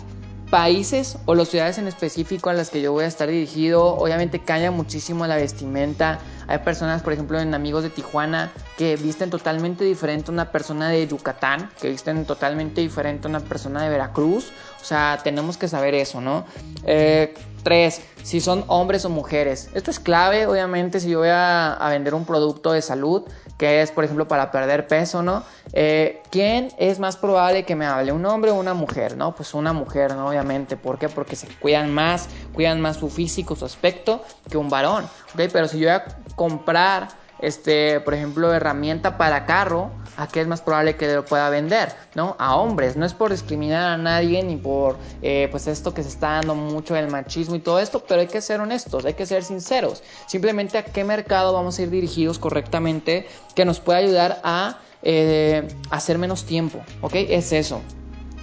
países 0.50 1.16
o 1.26 1.34
las 1.34 1.48
ciudades 1.48 1.78
en 1.78 1.86
específico 1.86 2.50
a 2.50 2.52
las 2.52 2.70
que 2.70 2.82
yo 2.82 2.92
voy 2.92 3.04
a 3.04 3.06
estar 3.06 3.28
dirigido, 3.28 3.94
obviamente 3.96 4.40
cambia 4.40 4.70
muchísimo 4.70 5.26
la 5.26 5.36
vestimenta. 5.36 6.18
Hay 6.48 6.58
personas, 6.58 7.02
por 7.02 7.12
ejemplo, 7.12 7.38
en 7.38 7.54
Amigos 7.54 7.84
de 7.84 7.90
Tijuana, 7.90 8.50
que 8.76 8.96
visten 8.96 9.30
totalmente 9.30 9.84
diferente 9.84 10.30
a 10.30 10.34
una 10.34 10.50
persona 10.50 10.88
de 10.88 11.06
Yucatán, 11.06 11.70
que 11.80 11.90
visten 11.90 12.26
totalmente 12.26 12.80
diferente 12.80 13.28
a 13.28 13.30
una 13.30 13.40
persona 13.40 13.84
de 13.84 13.90
Veracruz. 13.90 14.50
O 14.80 14.84
sea, 14.84 15.18
tenemos 15.22 15.56
que 15.56 15.68
saber 15.68 15.94
eso, 15.94 16.20
¿no? 16.20 16.44
Eh, 16.84 17.34
tres, 17.62 18.00
si 18.22 18.40
son 18.40 18.64
hombres 18.68 19.04
o 19.04 19.10
mujeres. 19.10 19.68
Esto 19.74 19.90
es 19.90 20.00
clave, 20.00 20.46
obviamente, 20.46 21.00
si 21.00 21.10
yo 21.10 21.20
voy 21.20 21.28
a, 21.30 21.76
vender 21.90 22.14
un 22.14 22.24
producto 22.24 22.72
de 22.72 22.82
salud 22.82 23.24
que 23.58 23.82
es, 23.82 23.90
por 23.90 24.04
ejemplo, 24.04 24.26
para 24.26 24.50
perder 24.50 24.86
peso, 24.86 25.22
¿no? 25.22 25.44
Eh, 25.74 26.22
¿Quién 26.30 26.68
es 26.78 26.98
más 26.98 27.18
probable 27.18 27.64
que 27.64 27.76
me 27.76 27.84
hable, 27.84 28.10
un 28.10 28.24
hombre 28.24 28.50
o 28.50 28.54
una 28.54 28.72
mujer, 28.72 29.18
¿no? 29.18 29.34
Pues 29.34 29.52
una 29.52 29.74
mujer, 29.74 30.14
¿no? 30.14 30.28
Obviamente, 30.28 30.78
¿por 30.78 30.98
qué? 30.98 31.10
Porque 31.10 31.36
se 31.36 31.46
cuidan 31.46 31.92
más, 31.92 32.28
cuidan 32.54 32.80
más 32.80 32.96
su 32.96 33.10
físico, 33.10 33.54
su 33.54 33.66
aspecto 33.66 34.22
que 34.50 34.56
un 34.56 34.70
varón, 34.70 35.04
¿ok? 35.34 35.42
Pero 35.52 35.68
si 35.68 35.78
yo 35.78 35.88
voy 35.88 35.96
a 35.96 36.04
comprar 36.36 37.08
este, 37.40 38.00
por 38.00 38.14
ejemplo, 38.14 38.52
herramienta 38.52 39.16
para 39.18 39.46
carro, 39.46 39.90
¿a 40.16 40.28
qué 40.28 40.40
es 40.40 40.46
más 40.46 40.60
probable 40.60 40.96
que 40.96 41.14
lo 41.14 41.24
pueda 41.24 41.48
vender? 41.50 41.92
¿No? 42.14 42.36
A 42.38 42.56
hombres. 42.56 42.96
No 42.96 43.06
es 43.06 43.14
por 43.14 43.30
discriminar 43.30 43.90
a 43.90 43.96
nadie 43.96 44.42
ni 44.42 44.56
por 44.56 44.96
eh, 45.22 45.48
pues 45.50 45.66
esto 45.66 45.94
que 45.94 46.02
se 46.02 46.08
está 46.08 46.32
dando 46.32 46.54
mucho 46.54 46.96
el 46.96 47.08
machismo 47.08 47.54
y 47.54 47.60
todo 47.60 47.78
esto, 47.78 48.04
pero 48.06 48.20
hay 48.20 48.26
que 48.26 48.40
ser 48.40 48.60
honestos, 48.60 49.04
hay 49.04 49.14
que 49.14 49.26
ser 49.26 49.42
sinceros. 49.42 50.02
Simplemente 50.26 50.78
a 50.78 50.84
qué 50.84 51.04
mercado 51.04 51.52
vamos 51.52 51.78
a 51.78 51.82
ir 51.82 51.90
dirigidos 51.90 52.38
correctamente 52.38 53.26
que 53.54 53.64
nos 53.64 53.80
pueda 53.80 53.98
ayudar 53.98 54.40
a 54.44 54.78
eh, 55.02 55.66
hacer 55.90 56.18
menos 56.18 56.44
tiempo, 56.44 56.80
¿ok? 57.00 57.14
Es 57.14 57.52
eso. 57.52 57.80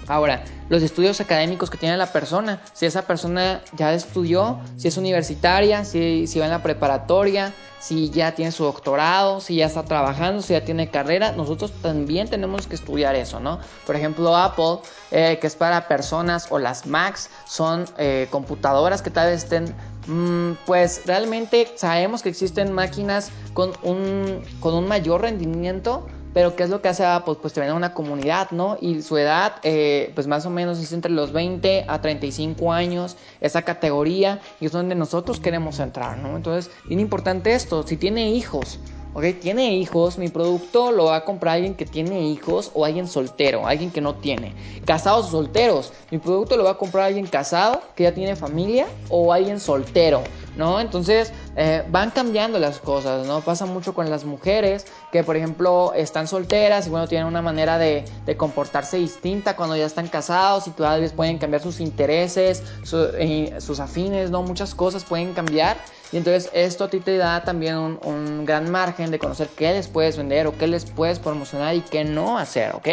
Ahora, 0.07 0.43
los 0.69 0.83
estudios 0.83 1.19
académicos 1.19 1.69
que 1.69 1.77
tiene 1.77 1.97
la 1.97 2.11
persona, 2.11 2.61
si 2.73 2.85
esa 2.85 3.03
persona 3.03 3.61
ya 3.73 3.93
estudió, 3.93 4.59
si 4.77 4.87
es 4.87 4.97
universitaria, 4.97 5.83
si, 5.83 6.25
va 6.39 6.45
en 6.45 6.51
la 6.51 6.63
preparatoria, 6.63 7.53
si 7.79 8.09
ya 8.09 8.33
tiene 8.33 8.51
su 8.51 8.63
doctorado, 8.63 9.39
si 9.41 9.55
ya 9.57 9.65
está 9.65 9.83
trabajando, 9.83 10.41
si 10.41 10.53
ya 10.53 10.63
tiene 10.63 10.89
carrera, 10.89 11.33
nosotros 11.33 11.71
también 11.81 12.29
tenemos 12.29 12.67
que 12.67 12.75
estudiar 12.75 13.15
eso, 13.15 13.39
¿no? 13.39 13.59
Por 13.85 13.95
ejemplo, 13.95 14.35
Apple, 14.35 14.79
eh, 15.11 15.37
que 15.39 15.47
es 15.47 15.55
para 15.55 15.87
personas, 15.87 16.47
o 16.49 16.59
las 16.59 16.85
Macs, 16.85 17.29
son 17.45 17.85
eh, 17.97 18.27
computadoras 18.29 19.01
que 19.01 19.09
tal 19.09 19.29
vez 19.29 19.43
estén 19.43 19.75
mm, 20.07 20.57
pues 20.65 21.01
realmente 21.05 21.71
sabemos 21.75 22.21
que 22.21 22.29
existen 22.29 22.71
máquinas 22.71 23.29
con 23.53 23.73
un, 23.83 24.41
con 24.59 24.73
un 24.73 24.87
mayor 24.87 25.21
rendimiento, 25.21 26.07
pero 26.33 26.55
¿qué 26.55 26.63
es 26.63 26.69
lo 26.69 26.81
que 26.81 26.89
hace 26.89 27.05
Apple? 27.05 27.35
Pues 27.41 27.53
te 27.53 27.59
vende 27.59 27.75
una 27.75 27.93
comunidad, 27.93 28.51
¿no? 28.51 28.77
Y 28.79 29.01
su 29.01 29.17
edad, 29.17 29.55
eh, 29.63 30.11
pues 30.15 30.27
más 30.27 30.45
o 30.45 30.49
menos 30.49 30.79
es 30.79 30.91
entre 30.91 31.11
los 31.11 31.31
20 31.31 31.85
a 31.87 32.01
35 32.01 32.71
años, 32.71 33.17
esa 33.41 33.61
categoría, 33.63 34.39
y 34.59 34.65
es 34.65 34.71
donde 34.71 34.95
nosotros 34.95 35.39
queremos 35.39 35.79
entrar, 35.79 36.17
¿no? 36.17 36.35
Entonces, 36.35 36.71
bien 36.85 36.99
importante 36.99 37.53
esto, 37.53 37.85
si 37.85 37.97
tiene 37.97 38.29
hijos, 38.31 38.79
¿ok? 39.13 39.25
Tiene 39.41 39.73
hijos, 39.73 40.19
mi 40.19 40.29
producto 40.29 40.91
lo 40.91 41.05
va 41.05 41.17
a 41.17 41.25
comprar 41.25 41.55
alguien 41.55 41.73
que 41.73 41.85
tiene 41.85 42.27
hijos 42.27 42.71
o 42.75 42.85
alguien 42.85 43.07
soltero, 43.07 43.65
alguien 43.65 43.89
que 43.89 43.99
no 43.99 44.13
tiene. 44.15 44.53
Casados 44.85 45.27
o 45.27 45.31
solteros, 45.31 45.91
mi 46.11 46.19
producto 46.19 46.55
lo 46.55 46.65
va 46.65 46.71
a 46.71 46.77
comprar 46.77 47.05
alguien 47.05 47.25
casado, 47.25 47.81
que 47.95 48.03
ya 48.03 48.13
tiene 48.13 48.35
familia, 48.35 48.85
o 49.09 49.33
alguien 49.33 49.59
soltero. 49.59 50.23
¿No? 50.57 50.79
Entonces 50.79 51.31
eh, 51.55 51.83
van 51.89 52.11
cambiando 52.11 52.59
las 52.59 52.79
cosas, 52.79 53.25
¿no? 53.25 53.41
Pasa 53.41 53.65
mucho 53.65 53.93
con 53.93 54.09
las 54.09 54.25
mujeres 54.25 54.85
que, 55.11 55.23
por 55.23 55.37
ejemplo, 55.37 55.93
están 55.93 56.27
solteras 56.27 56.87
y, 56.87 56.89
bueno, 56.89 57.07
tienen 57.07 57.27
una 57.27 57.41
manera 57.41 57.77
de, 57.77 58.05
comportarse 58.37 58.97
distinta 58.97 59.55
cuando 59.55 59.75
ya 59.75 59.85
están 59.85 60.07
casados 60.07 60.67
y 60.67 60.71
tal 60.71 61.01
vez 61.01 61.13
pueden 61.13 61.37
cambiar 61.37 61.61
sus 61.61 61.79
intereses, 61.79 62.61
sus 62.83 63.79
afines, 63.79 64.29
¿no? 64.29 64.43
Muchas 64.43 64.75
cosas 64.75 65.03
pueden 65.03 65.33
cambiar 65.33 65.77
y 66.11 66.17
entonces 66.17 66.49
esto 66.53 66.85
a 66.85 66.89
ti 66.89 66.99
te 66.99 67.17
da 67.17 67.43
también 67.43 67.77
un, 67.77 67.99
un 68.03 68.45
gran 68.45 68.69
margen 68.69 69.11
de 69.11 69.19
conocer 69.19 69.49
qué 69.55 69.73
les 69.73 69.87
puedes 69.87 70.17
vender 70.17 70.47
o 70.47 70.57
qué 70.57 70.67
les 70.67 70.85
puedes 70.85 71.19
promocionar 71.19 71.75
y 71.75 71.81
qué 71.81 72.03
no 72.03 72.37
hacer, 72.37 72.75
¿ok? 72.75 72.87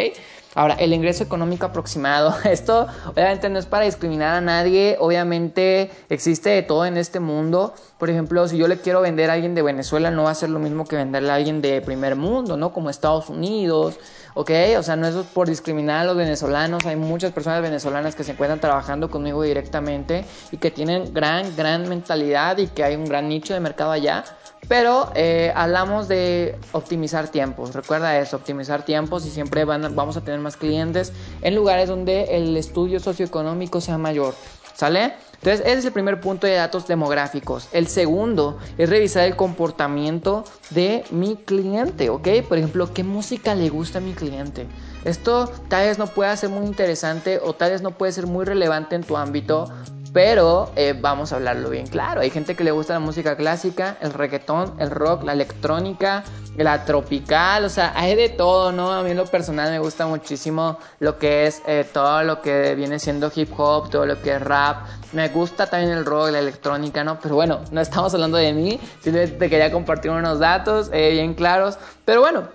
Ahora, 0.55 0.75
el 0.75 0.93
ingreso 0.93 1.21
económico 1.21 1.65
aproximado. 1.65 2.33
Esto 2.45 2.87
obviamente 3.07 3.49
no 3.49 3.59
es 3.59 3.65
para 3.65 3.83
discriminar 3.83 4.35
a 4.35 4.41
nadie. 4.41 4.95
Obviamente 4.99 5.91
existe 6.09 6.49
de 6.49 6.63
todo 6.63 6.85
en 6.85 6.95
este 6.95 7.19
mundo. 7.19 7.73
Por 7.99 8.09
ejemplo, 8.09 8.47
si 8.47 8.57
yo 8.57 8.69
le 8.69 8.79
quiero 8.79 9.01
vender 9.01 9.29
a 9.29 9.33
alguien 9.33 9.53
de 9.53 9.61
Venezuela, 9.61 10.11
no 10.11 10.23
va 10.23 10.31
a 10.31 10.35
ser 10.35 10.49
lo 10.49 10.59
mismo 10.59 10.85
que 10.85 10.95
venderle 10.95 11.29
a 11.29 11.35
alguien 11.35 11.61
de 11.61 11.81
primer 11.81 12.15
mundo, 12.15 12.55
¿no? 12.55 12.71
Como 12.71 12.89
Estados 12.89 13.29
Unidos. 13.29 13.99
¿Ok? 14.33 14.51
O 14.77 14.83
sea, 14.83 14.95
no 14.95 15.07
es 15.07 15.15
por 15.27 15.49
discriminar 15.49 16.01
a 16.01 16.03
los 16.05 16.15
venezolanos. 16.15 16.85
Hay 16.85 16.95
muchas 16.95 17.33
personas 17.33 17.61
venezolanas 17.61 18.15
que 18.15 18.23
se 18.23 18.31
encuentran 18.31 18.59
trabajando 18.61 19.09
conmigo 19.09 19.43
directamente 19.43 20.23
y 20.51 20.57
que 20.57 20.71
tienen 20.71 21.13
gran, 21.13 21.53
gran 21.55 21.87
mentalidad 21.89 22.57
y 22.57 22.67
que 22.67 22.83
hay 22.83 22.95
un 22.95 23.05
gran 23.05 23.27
nicho 23.27 23.53
de 23.53 23.59
mercado 23.59 23.91
allá. 23.91 24.23
Pero 24.67 25.11
eh, 25.15 25.51
hablamos 25.55 26.07
de 26.07 26.57
optimizar 26.71 27.27
tiempos. 27.29 27.73
Recuerda 27.73 28.17
eso, 28.19 28.37
optimizar 28.37 28.83
tiempos 28.83 29.25
y 29.25 29.29
siempre 29.29 29.65
van, 29.65 29.95
vamos 29.95 30.17
a 30.17 30.21
tener 30.21 30.39
más 30.39 30.57
clientes 30.57 31.13
en 31.41 31.55
lugares 31.55 31.89
donde 31.89 32.35
el 32.35 32.57
estudio 32.57 32.99
socioeconómico 32.99 33.81
sea 33.81 33.97
mayor. 33.97 34.33
¿Sale? 34.73 35.13
Entonces, 35.35 35.61
ese 35.61 35.79
es 35.79 35.85
el 35.85 35.93
primer 35.93 36.19
punto 36.19 36.47
de 36.47 36.55
datos 36.55 36.85
demográficos. 36.85 37.69
El 37.71 37.87
segundo 37.87 38.57
es 38.77 38.89
revisar 38.89 39.23
el 39.23 39.37
comportamiento 39.37 40.43
de 40.71 41.05
mi 41.11 41.37
cliente, 41.37 42.09
¿ok? 42.09 42.27
Por 42.47 42.57
ejemplo, 42.57 42.93
¿qué 42.93 43.03
música 43.03 43.55
le 43.55 43.69
gusta 43.69 43.99
a 43.99 44.01
mi 44.01 44.13
cliente? 44.13 44.67
Esto 45.05 45.49
tal 45.69 45.87
vez 45.87 45.97
no 45.97 46.07
pueda 46.07 46.35
ser 46.35 46.49
muy 46.49 46.65
interesante 46.65 47.39
o 47.41 47.53
tal 47.53 47.71
vez 47.71 47.81
no 47.83 47.91
puede 47.91 48.11
ser 48.11 48.27
muy 48.27 48.43
relevante 48.43 48.95
en 48.95 49.03
tu 49.03 49.15
ámbito, 49.15 49.69
pero 50.15 50.71
eh, 50.77 50.95
vamos 50.97 51.33
a 51.33 51.35
hablarlo 51.35 51.69
bien 51.69 51.87
claro. 51.87 52.21
Hay 52.21 52.29
gente 52.29 52.55
que 52.55 52.63
le 52.63 52.71
gusta 52.71 52.93
la 52.93 53.01
música 53.01 53.35
clásica, 53.35 53.97
el 53.99 54.13
reggaetón, 54.13 54.73
el 54.79 54.89
rock, 54.89 55.25
la 55.25 55.33
electrónica, 55.33 56.23
la 56.55 56.85
tropical, 56.85 57.65
o 57.65 57.69
sea, 57.69 57.91
hay 57.97 58.15
de 58.15 58.29
todo, 58.29 58.71
¿no? 58.71 58.93
A 58.93 59.03
mí 59.03 59.11
en 59.11 59.17
lo 59.17 59.25
personal 59.25 59.69
me 59.71 59.79
gusta 59.79 60.07
muchísimo 60.07 60.79
lo 60.99 61.19
que 61.19 61.47
es 61.47 61.61
eh, 61.67 61.85
todo 61.91 62.23
lo 62.23 62.41
que 62.41 62.75
viene 62.75 62.97
siendo 62.97 63.29
hip 63.35 63.59
hop, 63.59 63.89
todo 63.89 64.05
lo 64.05 64.21
que 64.21 64.35
es 64.35 64.41
rap. 64.41 64.85
Me 65.11 65.27
gusta 65.27 65.67
también 65.67 65.91
el 65.91 66.05
rock, 66.05 66.29
la 66.29 66.39
electrónica, 66.39 67.03
¿no? 67.03 67.19
Pero 67.19 67.35
bueno, 67.35 67.59
no 67.71 67.81
estamos 67.81 68.13
hablando 68.13 68.37
de 68.37 68.53
mí, 68.53 68.79
simplemente 69.01 69.35
te 69.35 69.49
quería 69.49 69.69
compartir 69.69 70.11
unos 70.11 70.39
datos 70.39 70.89
eh, 70.93 71.11
bien 71.11 71.33
claros. 71.33 71.77
Pero 72.05 72.21
bueno, 72.21 72.47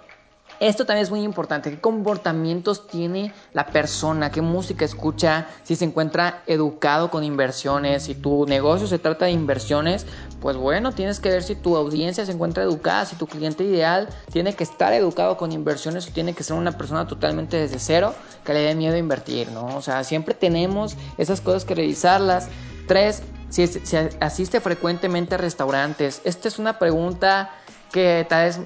esto 0.61 0.85
también 0.85 1.05
es 1.05 1.11
muy 1.11 1.23
importante. 1.23 1.71
¿Qué 1.71 1.81
comportamientos 1.81 2.87
tiene 2.87 3.33
la 3.55 3.67
persona? 3.67 4.31
¿Qué 4.31 4.43
música 4.43 4.85
escucha? 4.85 5.49
Si 5.63 5.75
se 5.75 5.87
encuentra 5.87 6.43
educado 6.47 7.11
con 7.11 7.25
inversiones, 7.25 8.03
si 8.03 8.15
tu 8.15 8.45
negocio 8.47 8.87
se 8.87 8.99
trata 8.99 9.25
de 9.25 9.31
inversiones, 9.31 10.05
pues 10.39 10.59
bueno, 10.59 10.93
tienes 10.93 11.19
que 11.19 11.31
ver 11.31 11.43
si 11.43 11.55
tu 11.55 11.77
audiencia 11.77 12.27
se 12.27 12.33
encuentra 12.33 12.63
educada, 12.63 13.07
si 13.07 13.17
tu 13.17 13.27
cliente 13.27 13.65
ideal 13.65 14.11
tiene 14.31 14.55
que 14.55 14.65
estar 14.65 14.93
educado 14.93 15.39
con 15.39 15.51
inversiones 15.51 16.07
o 16.07 16.13
tiene 16.13 16.35
que 16.35 16.45
ser 16.45 16.57
una 16.57 16.73
persona 16.73 17.07
totalmente 17.07 17.57
desde 17.57 17.79
cero 17.79 18.15
que 18.45 18.53
le 18.53 18.61
dé 18.61 18.75
miedo 18.75 18.97
a 18.97 18.99
invertir, 18.99 19.51
¿no? 19.53 19.77
O 19.77 19.83
sea, 19.83 20.05
siempre 20.05 20.35
tenemos 20.35 20.95
esas 21.17 21.41
cosas 21.41 21.65
que 21.65 21.75
revisarlas. 21.75 22.49
Tres, 22.87 23.23
si, 23.49 23.67
si 23.67 23.97
asiste 24.21 24.61
frecuentemente 24.61 25.37
a 25.37 25.39
restaurantes. 25.39 26.21
Esta 26.25 26.49
es 26.49 26.59
una 26.59 26.79
pregunta 26.79 27.51
que 27.93 28.27
tal 28.29 28.45
vez 28.45 28.61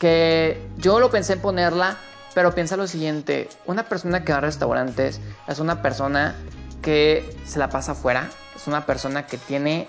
que 0.00 0.58
yo 0.78 0.98
lo 0.98 1.10
pensé 1.10 1.34
en 1.34 1.40
ponerla, 1.40 1.98
pero 2.34 2.54
piensa 2.54 2.76
lo 2.76 2.88
siguiente, 2.88 3.48
una 3.66 3.84
persona 3.84 4.24
que 4.24 4.32
va 4.32 4.38
a 4.38 4.40
restaurantes 4.40 5.20
es 5.46 5.58
una 5.60 5.82
persona 5.82 6.34
que 6.82 7.36
se 7.44 7.58
la 7.58 7.68
pasa 7.68 7.92
afuera, 7.92 8.30
es 8.56 8.66
una 8.66 8.86
persona 8.86 9.26
que 9.26 9.36
tiene 9.36 9.86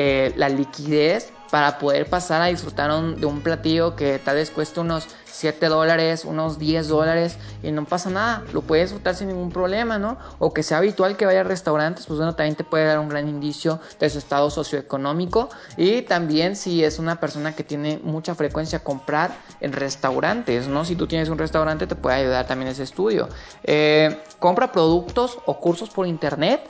eh, 0.00 0.32
la 0.36 0.48
liquidez 0.48 1.32
para 1.50 1.78
poder 1.78 2.08
pasar 2.08 2.40
a 2.40 2.46
disfrutar 2.46 2.88
de 3.16 3.26
un 3.26 3.40
platillo 3.40 3.96
que 3.96 4.20
tal 4.20 4.36
vez 4.36 4.52
cueste 4.52 4.78
unos 4.78 5.08
7 5.32 5.66
dólares, 5.66 6.24
unos 6.24 6.60
10 6.60 6.86
dólares 6.86 7.36
y 7.64 7.72
no 7.72 7.84
pasa 7.84 8.08
nada, 8.08 8.44
lo 8.52 8.62
puedes 8.62 8.90
disfrutar 8.90 9.16
sin 9.16 9.26
ningún 9.26 9.50
problema, 9.50 9.98
¿no? 9.98 10.16
O 10.38 10.54
que 10.54 10.62
sea 10.62 10.78
habitual 10.78 11.16
que 11.16 11.26
vaya 11.26 11.40
a 11.40 11.42
restaurantes, 11.42 12.06
pues 12.06 12.18
bueno, 12.18 12.36
también 12.36 12.54
te 12.54 12.62
puede 12.62 12.84
dar 12.84 13.00
un 13.00 13.08
gran 13.08 13.28
indicio 13.28 13.80
de 13.98 14.08
su 14.08 14.18
estado 14.18 14.50
socioeconómico 14.50 15.48
y 15.76 16.02
también 16.02 16.54
si 16.54 16.84
es 16.84 17.00
una 17.00 17.18
persona 17.18 17.56
que 17.56 17.64
tiene 17.64 17.98
mucha 18.04 18.36
frecuencia 18.36 18.84
comprar 18.84 19.32
en 19.60 19.72
restaurantes, 19.72 20.68
¿no? 20.68 20.84
Si 20.84 20.94
tú 20.94 21.08
tienes 21.08 21.28
un 21.28 21.38
restaurante 21.38 21.88
te 21.88 21.96
puede 21.96 22.18
ayudar 22.18 22.46
también 22.46 22.70
ese 22.70 22.84
estudio. 22.84 23.28
Eh, 23.64 24.16
compra 24.38 24.70
productos 24.70 25.38
o 25.44 25.58
cursos 25.58 25.90
por 25.90 26.06
internet 26.06 26.60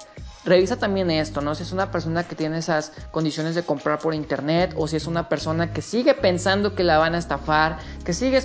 Revisa 0.48 0.76
también 0.76 1.10
esto, 1.10 1.40
¿no? 1.40 1.54
Si 1.54 1.62
es 1.62 1.72
una 1.72 1.90
persona 1.90 2.24
que 2.24 2.34
tiene 2.34 2.58
esas 2.58 2.92
condiciones 3.10 3.54
de 3.54 3.62
comprar 3.62 3.98
por 3.98 4.14
internet 4.14 4.74
o 4.76 4.88
si 4.88 4.96
es 4.96 5.06
una 5.06 5.28
persona 5.28 5.72
que 5.72 5.82
sigue 5.82 6.14
pensando 6.14 6.74
que 6.74 6.84
la 6.84 6.98
van 6.98 7.14
a 7.14 7.18
estafar, 7.18 7.78
que 8.04 8.12
sigue, 8.12 8.42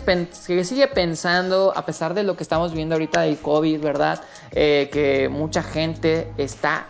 que 0.47 0.63
sigue 0.63 0.87
pensando, 0.87 1.73
a 1.75 1.85
pesar 1.85 2.13
de 2.13 2.23
lo 2.23 2.35
que 2.35 2.43
estamos 2.43 2.73
viendo 2.73 2.95
ahorita 2.95 3.21
del 3.21 3.37
COVID, 3.37 3.79
¿verdad? 3.81 4.21
Eh, 4.51 4.89
que 4.91 5.29
mucha 5.29 5.63
gente 5.63 6.31
está 6.37 6.87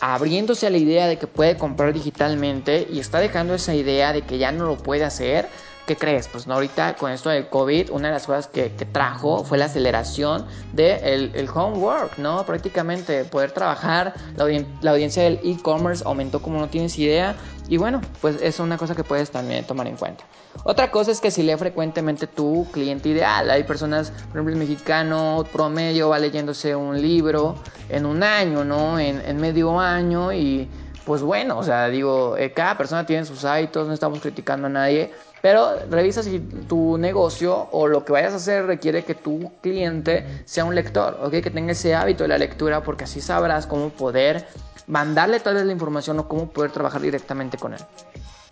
abriéndose 0.00 0.66
a 0.66 0.70
la 0.70 0.78
idea 0.78 1.06
de 1.06 1.18
que 1.18 1.26
puede 1.26 1.56
comprar 1.56 1.92
digitalmente 1.92 2.86
y 2.90 3.00
está 3.00 3.18
dejando 3.18 3.54
esa 3.54 3.74
idea 3.74 4.12
de 4.12 4.22
que 4.22 4.38
ya 4.38 4.52
no 4.52 4.66
lo 4.66 4.76
puede 4.76 5.04
hacer 5.04 5.48
¿Qué 5.86 5.96
crees? 5.96 6.26
Pues 6.26 6.48
no, 6.48 6.54
ahorita 6.54 6.96
con 6.96 7.12
esto 7.12 7.30
del 7.30 7.48
COVID, 7.48 7.90
una 7.90 8.08
de 8.08 8.14
las 8.14 8.26
cosas 8.26 8.48
que, 8.48 8.70
trajo 8.70 9.44
fue 9.44 9.56
la 9.56 9.66
aceleración 9.66 10.44
del 10.72 11.30
de 11.32 11.40
el 11.40 11.48
homework, 11.48 12.18
¿no? 12.18 12.44
Prácticamente 12.44 13.24
poder 13.24 13.52
trabajar, 13.52 14.14
la, 14.36 14.90
audiencia 14.90 15.22
del 15.22 15.38
e-commerce 15.44 16.02
aumentó 16.04 16.42
como 16.42 16.58
no 16.58 16.68
tienes 16.68 16.98
idea. 16.98 17.36
Y 17.68 17.76
bueno, 17.76 18.00
pues 18.20 18.42
es 18.42 18.58
una 18.58 18.76
cosa 18.78 18.96
que 18.96 19.04
puedes 19.04 19.30
también 19.30 19.64
tomar 19.64 19.86
en 19.86 19.96
cuenta. 19.96 20.24
Otra 20.64 20.90
cosa 20.90 21.12
es 21.12 21.20
que 21.20 21.30
si 21.30 21.42
lee 21.42 21.56
frecuentemente 21.56 22.26
tu 22.26 22.66
cliente 22.72 23.08
ideal, 23.08 23.48
hay 23.50 23.62
personas, 23.62 24.10
por 24.10 24.40
ejemplo, 24.40 24.52
el 24.54 24.58
mexicano 24.58 25.44
promedio 25.52 26.08
va 26.08 26.18
leyéndose 26.18 26.74
un 26.74 27.00
libro 27.00 27.56
en 27.88 28.06
un 28.06 28.24
año, 28.24 28.64
¿no? 28.64 28.98
En, 28.98 29.20
en 29.20 29.36
medio 29.36 29.78
año 29.78 30.32
y 30.32 30.68
pues 31.06 31.22
bueno, 31.22 31.56
o 31.56 31.62
sea, 31.62 31.88
digo, 31.88 32.36
eh, 32.36 32.52
cada 32.52 32.76
persona 32.76 33.06
tiene 33.06 33.24
sus 33.24 33.44
hábitos, 33.44 33.86
no 33.86 33.94
estamos 33.94 34.20
criticando 34.20 34.66
a 34.66 34.70
nadie, 34.70 35.12
pero 35.40 35.78
revisa 35.88 36.20
si 36.24 36.40
tu 36.40 36.98
negocio 36.98 37.68
o 37.70 37.86
lo 37.86 38.04
que 38.04 38.10
vayas 38.10 38.32
a 38.32 38.36
hacer 38.36 38.66
requiere 38.66 39.04
que 39.04 39.14
tu 39.14 39.52
cliente 39.62 40.26
sea 40.44 40.64
un 40.64 40.74
lector, 40.74 41.16
¿ok? 41.22 41.30
Que 41.30 41.52
tenga 41.52 41.72
ese 41.72 41.94
hábito 41.94 42.24
de 42.24 42.28
la 42.28 42.38
lectura 42.38 42.82
porque 42.82 43.04
así 43.04 43.20
sabrás 43.20 43.68
cómo 43.68 43.90
poder 43.90 44.48
mandarle 44.88 45.38
tal 45.38 45.54
vez 45.54 45.64
la 45.64 45.72
información 45.72 46.18
o 46.18 46.26
cómo 46.26 46.50
poder 46.50 46.72
trabajar 46.72 47.00
directamente 47.00 47.56
con 47.56 47.74
él 47.74 47.80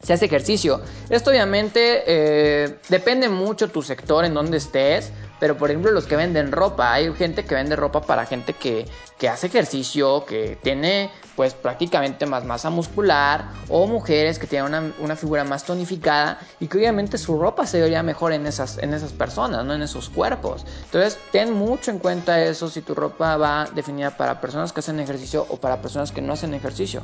se 0.04 0.12
hace 0.12 0.26
ejercicio. 0.26 0.80
Esto 1.08 1.30
obviamente 1.30 2.04
eh, 2.06 2.78
depende 2.88 3.28
mucho 3.28 3.68
tu 3.68 3.82
sector, 3.82 4.24
en 4.24 4.34
donde 4.34 4.58
estés. 4.58 5.10
Pero 5.40 5.56
por 5.56 5.68
ejemplo 5.68 5.90
los 5.90 6.06
que 6.06 6.16
venden 6.16 6.52
ropa, 6.52 6.92
hay 6.92 7.12
gente 7.12 7.44
que 7.44 7.54
vende 7.54 7.74
ropa 7.74 8.00
para 8.00 8.24
gente 8.24 8.52
que, 8.52 8.86
que 9.18 9.28
hace 9.28 9.48
ejercicio, 9.48 10.24
que 10.24 10.56
tiene 10.62 11.10
pues 11.34 11.54
prácticamente 11.54 12.24
más 12.24 12.44
masa 12.44 12.70
muscular 12.70 13.50
o 13.68 13.86
mujeres 13.86 14.38
que 14.38 14.46
tienen 14.46 14.68
una, 14.68 14.92
una, 15.00 15.16
figura 15.16 15.42
más 15.42 15.64
tonificada 15.64 16.38
y 16.60 16.68
que 16.68 16.78
obviamente 16.78 17.18
su 17.18 17.38
ropa 17.38 17.66
se 17.66 17.80
vería 17.80 18.02
mejor 18.04 18.32
en 18.32 18.46
esas, 18.46 18.78
en 18.78 18.94
esas 18.94 19.12
personas, 19.12 19.64
no 19.64 19.74
en 19.74 19.82
esos 19.82 20.08
cuerpos. 20.08 20.64
Entonces 20.84 21.18
ten 21.32 21.52
mucho 21.52 21.90
en 21.90 21.98
cuenta 21.98 22.40
eso 22.42 22.70
si 22.70 22.80
tu 22.80 22.94
ropa 22.94 23.36
va 23.36 23.68
definida 23.74 24.16
para 24.16 24.40
personas 24.40 24.72
que 24.72 24.80
hacen 24.80 25.00
ejercicio 25.00 25.44
o 25.48 25.56
para 25.56 25.82
personas 25.82 26.12
que 26.12 26.22
no 26.22 26.34
hacen 26.34 26.54
ejercicio. 26.54 27.02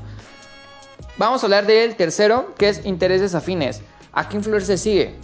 Vamos 1.17 1.43
a 1.43 1.47
hablar 1.47 1.67
del 1.67 1.97
tercero, 1.97 2.55
que 2.57 2.69
es 2.69 2.85
intereses 2.85 3.35
afines. 3.35 3.83
¿A 4.13 4.29
qué 4.29 4.37
influencer 4.37 4.79
sigue? 4.79 5.15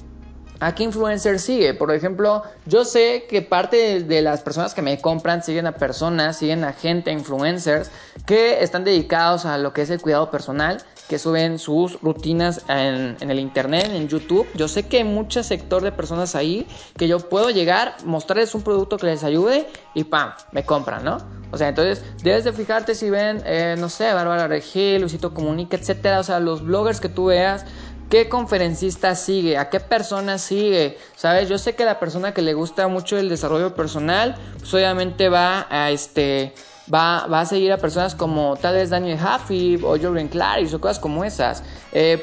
¿A 0.59 0.75
qué 0.75 0.85
influencer 0.85 1.39
sigue? 1.39 1.75
Por 1.75 1.93
ejemplo, 1.93 2.43
yo 2.65 2.85
sé 2.85 3.27
que 3.29 3.43
parte 3.43 4.01
de, 4.03 4.23
las 4.23 4.41
personas 4.41 4.73
que 4.73 4.81
me 4.81 4.99
compran 5.01 5.43
siguen 5.43 5.67
a 5.67 5.73
personas, 5.73 6.39
siguen 6.39 6.65
a 6.65 6.73
gente, 6.73 7.13
influencers, 7.13 7.91
que 8.25 8.63
están 8.63 8.85
dedicados 8.85 9.45
a 9.45 9.59
lo 9.59 9.73
que 9.73 9.83
es 9.83 9.91
el 9.91 10.01
cuidado 10.01 10.31
personal, 10.31 10.83
que 11.09 11.19
suben 11.19 11.59
sus 11.59 12.01
rutinas 12.01 12.63
en, 12.69 13.17
en 13.21 13.31
el 13.31 13.39
internet, 13.39 13.91
en 13.93 14.09
YouTube. 14.09 14.49
Yo 14.55 14.67
sé 14.67 14.85
que 14.85 14.99
hay 14.99 15.05
mucho 15.05 15.43
sector 15.43 15.83
de 15.83 15.93
personas 15.93 16.35
ahí 16.35 16.67
que 16.97 17.07
yo 17.07 17.19
puedo 17.19 17.51
llegar, 17.51 17.97
mostrarles 18.05 18.55
un 18.55 18.63
producto 18.63 18.97
que 18.97 19.07
les 19.07 19.25
ayude 19.25 19.67
y 19.95 20.05
¡pam! 20.05 20.33
Me 20.53 20.65
compran, 20.65 21.05
¿no? 21.05 21.19
O 21.53 21.59
sea, 21.59 21.69
entonces 21.69 22.05
debes 22.23 22.45
de 22.45 22.53
fijarte 22.53 22.95
si 22.95 23.09
ven, 23.09 23.41
eh, 23.47 23.77
no 23.79 23.89
sé, 23.89 24.13
Bárbara 24.13 24.49
Regil, 24.49 25.01
Luisito 25.01 25.33
Comunica, 25.33 25.77
etcétera. 25.77 26.21
O 26.21 26.23
sea, 26.23 26.41
los 26.41 26.65
bloggers 26.65 27.01
que 27.01 27.09
tú 27.09 27.27
veas, 27.27 27.65
qué 28.09 28.29
conferencista 28.29 29.15
sigue, 29.15 29.59
a 29.59 29.71
qué 29.71 29.81
persona 29.81 30.39
sigue, 30.39 30.99
¿sabes? 31.17 31.49
Yo 31.49 31.59
sé 31.59 31.75
que 31.75 31.85
la 31.85 31.99
persona 31.99 32.33
que 32.33 32.43
le 32.43 32.55
gusta 32.55 32.89
mucho 32.89 33.19
el 33.19 33.29
desarrollo 33.29 33.75
personal, 33.75 34.37
pues 34.59 34.73
obviamente 34.75 35.29
va 35.29 35.67
a 35.71 35.91
este 35.91 36.55
va, 36.93 37.27
va 37.27 37.41
a 37.41 37.47
seguir 37.47 37.73
a 37.73 37.79
personas 37.79 38.15
como 38.15 38.57
tal 38.57 38.75
vez 38.75 38.91
Daniel 38.91 39.19
Huffy 39.19 39.79
o 39.83 39.99
Jordan 39.99 40.29
Clarice 40.29 40.77
o 40.77 40.81
cosas 40.81 40.99
como 40.99 41.25
esas. 41.25 41.63
Eh, 41.93 42.23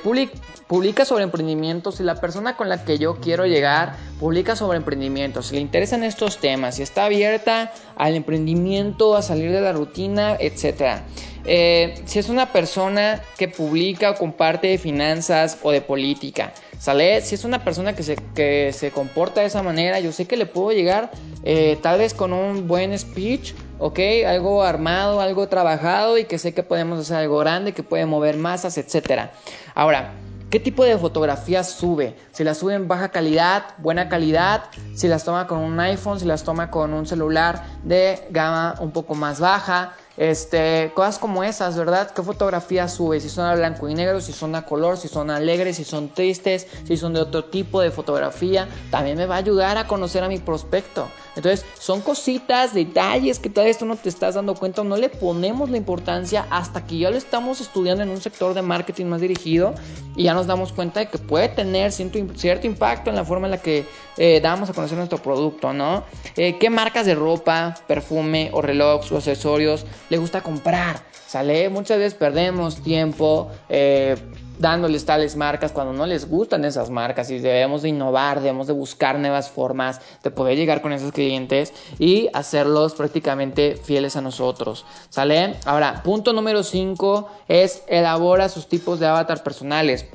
publica 0.67 1.05
sobre 1.05 1.23
emprendimientos. 1.23 1.95
Si 1.95 2.03
la 2.03 2.15
persona 2.15 2.55
con 2.55 2.69
la 2.69 2.83
que 2.83 2.97
yo 2.97 3.15
quiero 3.19 3.45
llegar 3.45 3.95
publica 4.19 4.55
sobre 4.55 4.77
emprendimientos, 4.77 5.47
si 5.47 5.55
le 5.55 5.61
interesan 5.61 6.03
estos 6.03 6.37
temas, 6.37 6.75
si 6.75 6.83
está 6.83 7.05
abierta 7.05 7.73
al 7.95 8.15
emprendimiento, 8.15 9.15
a 9.15 9.21
salir 9.21 9.51
de 9.51 9.61
la 9.61 9.73
rutina, 9.73 10.35
etc. 10.39 11.01
Eh, 11.45 12.01
si 12.05 12.19
es 12.19 12.29
una 12.29 12.51
persona 12.53 13.21
que 13.37 13.49
publica 13.49 14.11
o 14.11 14.15
comparte 14.15 14.67
de 14.67 14.77
finanzas 14.77 15.57
o 15.61 15.71
de 15.71 15.81
política, 15.81 16.53
¿sale? 16.79 17.19
Si 17.21 17.35
es 17.35 17.43
una 17.43 17.63
persona 17.63 17.93
que 17.93 18.03
se, 18.03 18.15
que 18.33 18.71
se 18.71 18.91
comporta 18.91 19.41
de 19.41 19.47
esa 19.47 19.61
manera, 19.61 19.99
yo 19.99 20.11
sé 20.13 20.25
que 20.25 20.37
le 20.37 20.45
puedo 20.45 20.71
llegar 20.71 21.11
eh, 21.43 21.77
tal 21.81 21.99
vez 21.99 22.13
con 22.13 22.31
un 22.31 22.67
buen 22.67 22.97
speech 22.97 23.53
¿ok? 23.83 23.99
Algo 24.25 24.63
armado, 24.63 25.19
algo 25.19 25.49
trabajado 25.49 26.17
y 26.17 26.23
que 26.23 26.39
sé 26.39 26.53
que 26.53 26.63
podemos 26.63 26.99
hacer 26.99 27.17
algo 27.17 27.37
grande, 27.39 27.73
que 27.73 27.83
puede 27.83 28.05
mover 28.05 28.37
masas, 28.37 28.77
etc. 28.77 29.29
Ahora, 29.75 30.13
¿qué 30.49 30.61
tipo 30.61 30.85
de 30.85 30.97
fotografías 30.97 31.69
sube? 31.69 32.15
Si 32.31 32.45
las 32.45 32.59
sube 32.59 32.75
en 32.75 32.87
baja 32.87 33.09
calidad, 33.09 33.75
buena 33.79 34.07
calidad, 34.07 34.63
si 34.95 35.09
las 35.09 35.25
toma 35.25 35.47
con 35.47 35.59
un 35.59 35.77
iPhone, 35.81 36.17
si 36.17 36.25
las 36.25 36.43
toma 36.45 36.71
con 36.71 36.93
un 36.93 37.05
celular 37.05 37.61
de 37.83 38.25
gama 38.29 38.75
un 38.79 38.91
poco 38.91 39.15
más 39.15 39.41
baja, 39.41 39.97
este, 40.15 40.91
cosas 40.93 41.17
como 41.17 41.43
esas, 41.43 41.75
¿verdad? 41.75 42.11
¿Qué 42.11 42.21
fotografías 42.21 42.93
sube? 42.93 43.19
Si 43.19 43.29
son 43.29 43.45
a 43.45 43.55
blanco 43.55 43.89
y 43.89 43.95
negro, 43.95 44.21
si 44.21 44.31
son 44.31 44.53
a 44.55 44.63
color, 44.63 44.97
si 44.97 45.07
son 45.07 45.31
alegres, 45.31 45.77
si 45.77 45.83
son 45.83 46.09
tristes, 46.09 46.67
si 46.85 46.97
son 46.97 47.13
de 47.13 47.19
otro 47.19 47.45
tipo 47.45 47.81
de 47.81 47.89
fotografía, 47.89 48.67
también 48.91 49.17
me 49.17 49.25
va 49.25 49.35
a 49.35 49.39
ayudar 49.39 49.77
a 49.77 49.87
conocer 49.87 50.23
a 50.23 50.27
mi 50.27 50.37
prospecto. 50.37 51.07
Entonces, 51.35 51.65
son 51.79 52.01
cositas, 52.01 52.73
detalles 52.73 53.39
que 53.39 53.49
todavía 53.49 53.71
esto 53.71 53.85
no 53.85 53.95
te 53.95 54.09
estás 54.09 54.35
dando 54.35 54.53
cuenta, 54.55 54.83
no 54.83 54.97
le 54.97 55.09
ponemos 55.09 55.69
la 55.69 55.77
importancia 55.77 56.45
hasta 56.49 56.85
que 56.85 56.99
ya 56.99 57.09
lo 57.09 57.17
estamos 57.17 57.59
estudiando 57.59 58.03
en 58.03 58.09
un 58.09 58.21
sector 58.21 58.53
de 58.53 58.61
marketing 58.61 59.05
más 59.05 59.21
dirigido 59.21 59.73
y 60.15 60.23
ya 60.23 60.33
nos 60.33 60.45
damos 60.45 60.71
cuenta 60.73 60.99
de 60.99 61.07
que 61.07 61.17
puede 61.17 61.49
tener 61.49 61.91
cierto, 61.91 62.67
impacto 62.67 63.09
en 63.09 63.15
la 63.15 63.25
forma 63.25 63.47
en 63.47 63.51
la 63.51 63.57
que 63.57 63.85
eh, 64.17 64.39
damos 64.41 64.69
a 64.69 64.73
conocer 64.73 64.97
nuestro 64.97 65.17
producto, 65.17 65.73
¿no? 65.73 66.03
Eh, 66.37 66.57
¿Qué 66.59 66.69
marcas 66.69 67.05
de 67.05 67.15
ropa, 67.15 67.75
perfume 67.87 68.51
o 68.53 68.61
relojes 68.61 69.11
o 69.11 69.17
accesorios 69.17 69.85
le 70.09 70.17
gusta 70.17 70.41
comprar? 70.41 71.01
¿Sale? 71.27 71.67
Muchas 71.69 71.97
veces 71.97 72.13
perdemos 72.13 72.83
tiempo. 72.83 73.49
Eh, 73.67 74.15
dándoles 74.59 75.05
tales 75.05 75.35
marcas 75.35 75.71
cuando 75.71 75.93
no 75.93 76.05
les 76.05 76.29
gustan 76.29 76.65
esas 76.65 76.89
marcas 76.89 77.29
y 77.29 77.39
debemos 77.39 77.81
de 77.81 77.89
innovar, 77.89 78.39
debemos 78.39 78.67
de 78.67 78.73
buscar 78.73 79.19
nuevas 79.19 79.49
formas 79.49 79.99
de 80.23 80.31
poder 80.31 80.57
llegar 80.57 80.81
con 80.81 80.93
esos 80.93 81.11
clientes 81.11 81.73
y 81.99 82.29
hacerlos 82.33 82.93
prácticamente 82.95 83.75
fieles 83.75 84.15
a 84.15 84.21
nosotros. 84.21 84.85
¿Sale? 85.09 85.55
Ahora, 85.65 86.01
punto 86.03 86.33
número 86.33 86.63
5 86.63 87.27
es 87.47 87.83
elabora 87.87 88.49
sus 88.49 88.67
tipos 88.67 88.99
de 88.99 89.07
avatar 89.07 89.43
personales. 89.43 90.05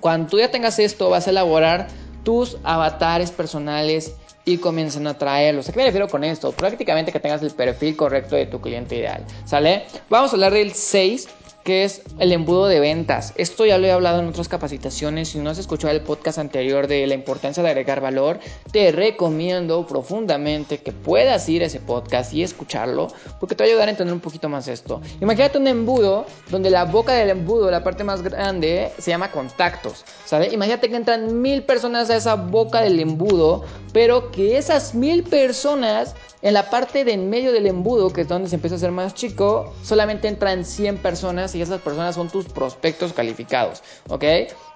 Cuando 0.00 0.28
tú 0.28 0.38
ya 0.38 0.50
tengas 0.50 0.78
esto, 0.78 1.10
vas 1.10 1.26
a 1.26 1.30
elaborar 1.30 1.88
tus 2.22 2.58
avatares 2.64 3.30
personales 3.30 4.14
y 4.44 4.58
comienzan 4.58 5.06
a 5.06 5.18
traerlos. 5.18 5.68
¿A 5.68 5.72
qué 5.72 5.78
me 5.78 5.84
refiero 5.84 6.08
con 6.08 6.22
esto? 6.22 6.52
Prácticamente 6.52 7.12
que 7.12 7.20
tengas 7.20 7.42
el 7.42 7.50
perfil 7.50 7.96
correcto 7.96 8.36
de 8.36 8.46
tu 8.46 8.60
cliente 8.60 8.96
ideal. 8.96 9.24
¿Sale? 9.44 9.86
Vamos 10.08 10.30
a 10.30 10.34
hablar 10.34 10.52
del 10.52 10.72
6 10.72 11.28
que 11.66 11.82
es 11.82 12.02
el 12.20 12.30
embudo 12.30 12.68
de 12.68 12.78
ventas. 12.78 13.32
Esto 13.34 13.66
ya 13.66 13.76
lo 13.76 13.88
he 13.88 13.90
hablado 13.90 14.20
en 14.20 14.28
otras 14.28 14.46
capacitaciones. 14.46 15.30
Si 15.30 15.40
no 15.40 15.50
has 15.50 15.58
escuchado 15.58 15.92
el 15.92 16.00
podcast 16.00 16.38
anterior 16.38 16.86
de 16.86 17.04
la 17.08 17.14
importancia 17.14 17.60
de 17.60 17.68
agregar 17.68 18.00
valor, 18.00 18.38
te 18.70 18.92
recomiendo 18.92 19.84
profundamente 19.84 20.78
que 20.78 20.92
puedas 20.92 21.48
ir 21.48 21.64
a 21.64 21.66
ese 21.66 21.80
podcast 21.80 22.32
y 22.32 22.44
escucharlo, 22.44 23.08
porque 23.40 23.56
te 23.56 23.64
va 23.64 23.66
a 23.66 23.70
ayudar 23.70 23.88
a 23.88 23.90
entender 23.90 24.14
un 24.14 24.20
poquito 24.20 24.48
más 24.48 24.68
esto. 24.68 25.02
Imagínate 25.20 25.58
un 25.58 25.66
embudo 25.66 26.26
donde 26.50 26.70
la 26.70 26.84
boca 26.84 27.14
del 27.14 27.30
embudo, 27.30 27.68
la 27.68 27.82
parte 27.82 28.04
más 28.04 28.22
grande, 28.22 28.92
se 28.98 29.10
llama 29.10 29.32
contactos. 29.32 30.04
¿Sabes? 30.24 30.52
Imagínate 30.52 30.88
que 30.88 30.94
entran 30.94 31.42
mil 31.42 31.64
personas 31.64 32.10
a 32.10 32.16
esa 32.16 32.36
boca 32.36 32.80
del 32.80 33.00
embudo, 33.00 33.64
pero 33.92 34.30
que 34.30 34.56
esas 34.56 34.94
mil 34.94 35.24
personas 35.24 36.14
en 36.46 36.54
la 36.54 36.70
parte 36.70 37.04
de 37.04 37.12
en 37.12 37.28
medio 37.28 37.50
del 37.50 37.66
embudo, 37.66 38.12
que 38.12 38.20
es 38.20 38.28
donde 38.28 38.48
se 38.48 38.54
empieza 38.54 38.76
a 38.76 38.78
hacer 38.78 38.92
más 38.92 39.14
chico, 39.14 39.74
solamente 39.82 40.28
entran 40.28 40.64
100 40.64 40.98
personas 40.98 41.56
y 41.56 41.60
esas 41.60 41.80
personas 41.80 42.14
son 42.14 42.28
tus 42.28 42.44
prospectos 42.44 43.12
calificados, 43.12 43.82
¿ok? 44.08 44.22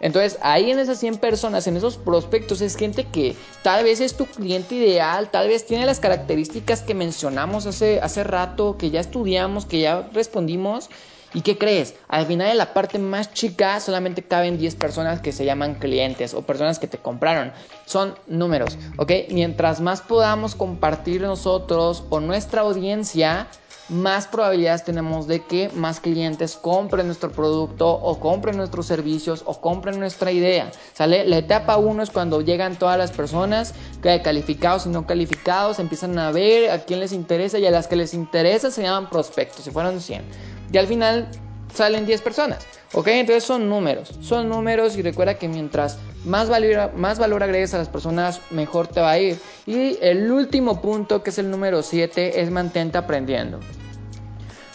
Entonces 0.00 0.36
ahí 0.42 0.72
en 0.72 0.80
esas 0.80 0.98
100 0.98 1.18
personas, 1.18 1.68
en 1.68 1.76
esos 1.76 1.96
prospectos, 1.96 2.60
es 2.60 2.74
gente 2.74 3.04
que 3.04 3.36
tal 3.62 3.84
vez 3.84 4.00
es 4.00 4.16
tu 4.16 4.26
cliente 4.26 4.74
ideal, 4.74 5.30
tal 5.30 5.46
vez 5.46 5.64
tiene 5.64 5.86
las 5.86 6.00
características 6.00 6.82
que 6.82 6.94
mencionamos 6.94 7.66
hace, 7.66 8.00
hace 8.00 8.24
rato, 8.24 8.76
que 8.76 8.90
ya 8.90 8.98
estudiamos, 8.98 9.64
que 9.64 9.78
ya 9.78 10.10
respondimos 10.12 10.90
¿Y 11.32 11.42
qué 11.42 11.56
crees? 11.58 11.94
Al 12.08 12.26
final 12.26 12.48
de 12.48 12.54
la 12.54 12.74
parte 12.74 12.98
más 12.98 13.32
chica 13.32 13.78
solamente 13.78 14.22
caben 14.22 14.58
10 14.58 14.74
personas 14.74 15.20
que 15.20 15.32
se 15.32 15.44
llaman 15.44 15.76
clientes 15.76 16.34
o 16.34 16.42
personas 16.42 16.80
que 16.80 16.88
te 16.88 16.98
compraron. 16.98 17.52
Son 17.86 18.16
números, 18.26 18.76
¿ok? 18.96 19.12
Mientras 19.30 19.80
más 19.80 20.00
podamos 20.00 20.56
compartir 20.56 21.20
nosotros 21.20 22.02
o 22.10 22.18
nuestra 22.18 22.62
audiencia, 22.62 23.46
más 23.90 24.26
probabilidades 24.26 24.84
tenemos 24.84 25.26
de 25.26 25.44
que 25.44 25.68
más 25.70 26.00
clientes 26.00 26.56
compren 26.56 27.06
nuestro 27.06 27.30
producto 27.30 27.88
o 27.88 28.18
compren 28.18 28.56
nuestros 28.56 28.86
servicios 28.86 29.42
o 29.46 29.60
compren 29.60 29.98
nuestra 29.98 30.32
idea. 30.32 30.70
¿Sale? 30.94 31.24
La 31.26 31.38
etapa 31.38 31.76
1 31.76 32.02
es 32.02 32.10
cuando 32.10 32.40
llegan 32.40 32.76
todas 32.76 32.98
las 32.98 33.10
personas, 33.10 33.74
que 34.02 34.22
calificados 34.22 34.86
y 34.86 34.90
no 34.90 35.06
calificados, 35.06 35.78
empiezan 35.78 36.18
a 36.18 36.30
ver 36.30 36.70
a 36.70 36.84
quién 36.84 37.00
les 37.00 37.12
interesa 37.12 37.58
y 37.58 37.66
a 37.66 37.70
las 37.70 37.86
que 37.86 37.96
les 37.96 38.14
interesa 38.14 38.70
se 38.70 38.82
llaman 38.82 39.10
prospectos, 39.10 39.64
si 39.64 39.70
fueron 39.70 40.00
100 40.00 40.59
y 40.72 40.78
al 40.78 40.86
final 40.86 41.28
salen 41.74 42.06
10 42.06 42.20
personas. 42.22 42.66
¿Ok? 42.92 43.06
Entonces 43.08 43.44
son 43.44 43.68
números. 43.68 44.12
Son 44.20 44.48
números 44.48 44.96
y 44.96 45.02
recuerda 45.02 45.34
que 45.34 45.48
mientras 45.48 45.98
más 46.24 46.48
valor, 46.48 47.42
agregues 47.42 47.72
a 47.74 47.78
las 47.78 47.88
personas, 47.88 48.40
mejor 48.50 48.88
te 48.88 49.00
va 49.00 49.12
a 49.12 49.18
ir. 49.18 49.38
Y 49.66 49.96
el 50.00 50.30
último 50.30 50.80
punto, 50.80 51.22
que 51.22 51.30
es 51.30 51.38
el 51.38 51.50
número 51.50 51.82
7, 51.82 52.40
es 52.40 52.50
mantente 52.50 52.98
aprendiendo. 52.98 53.60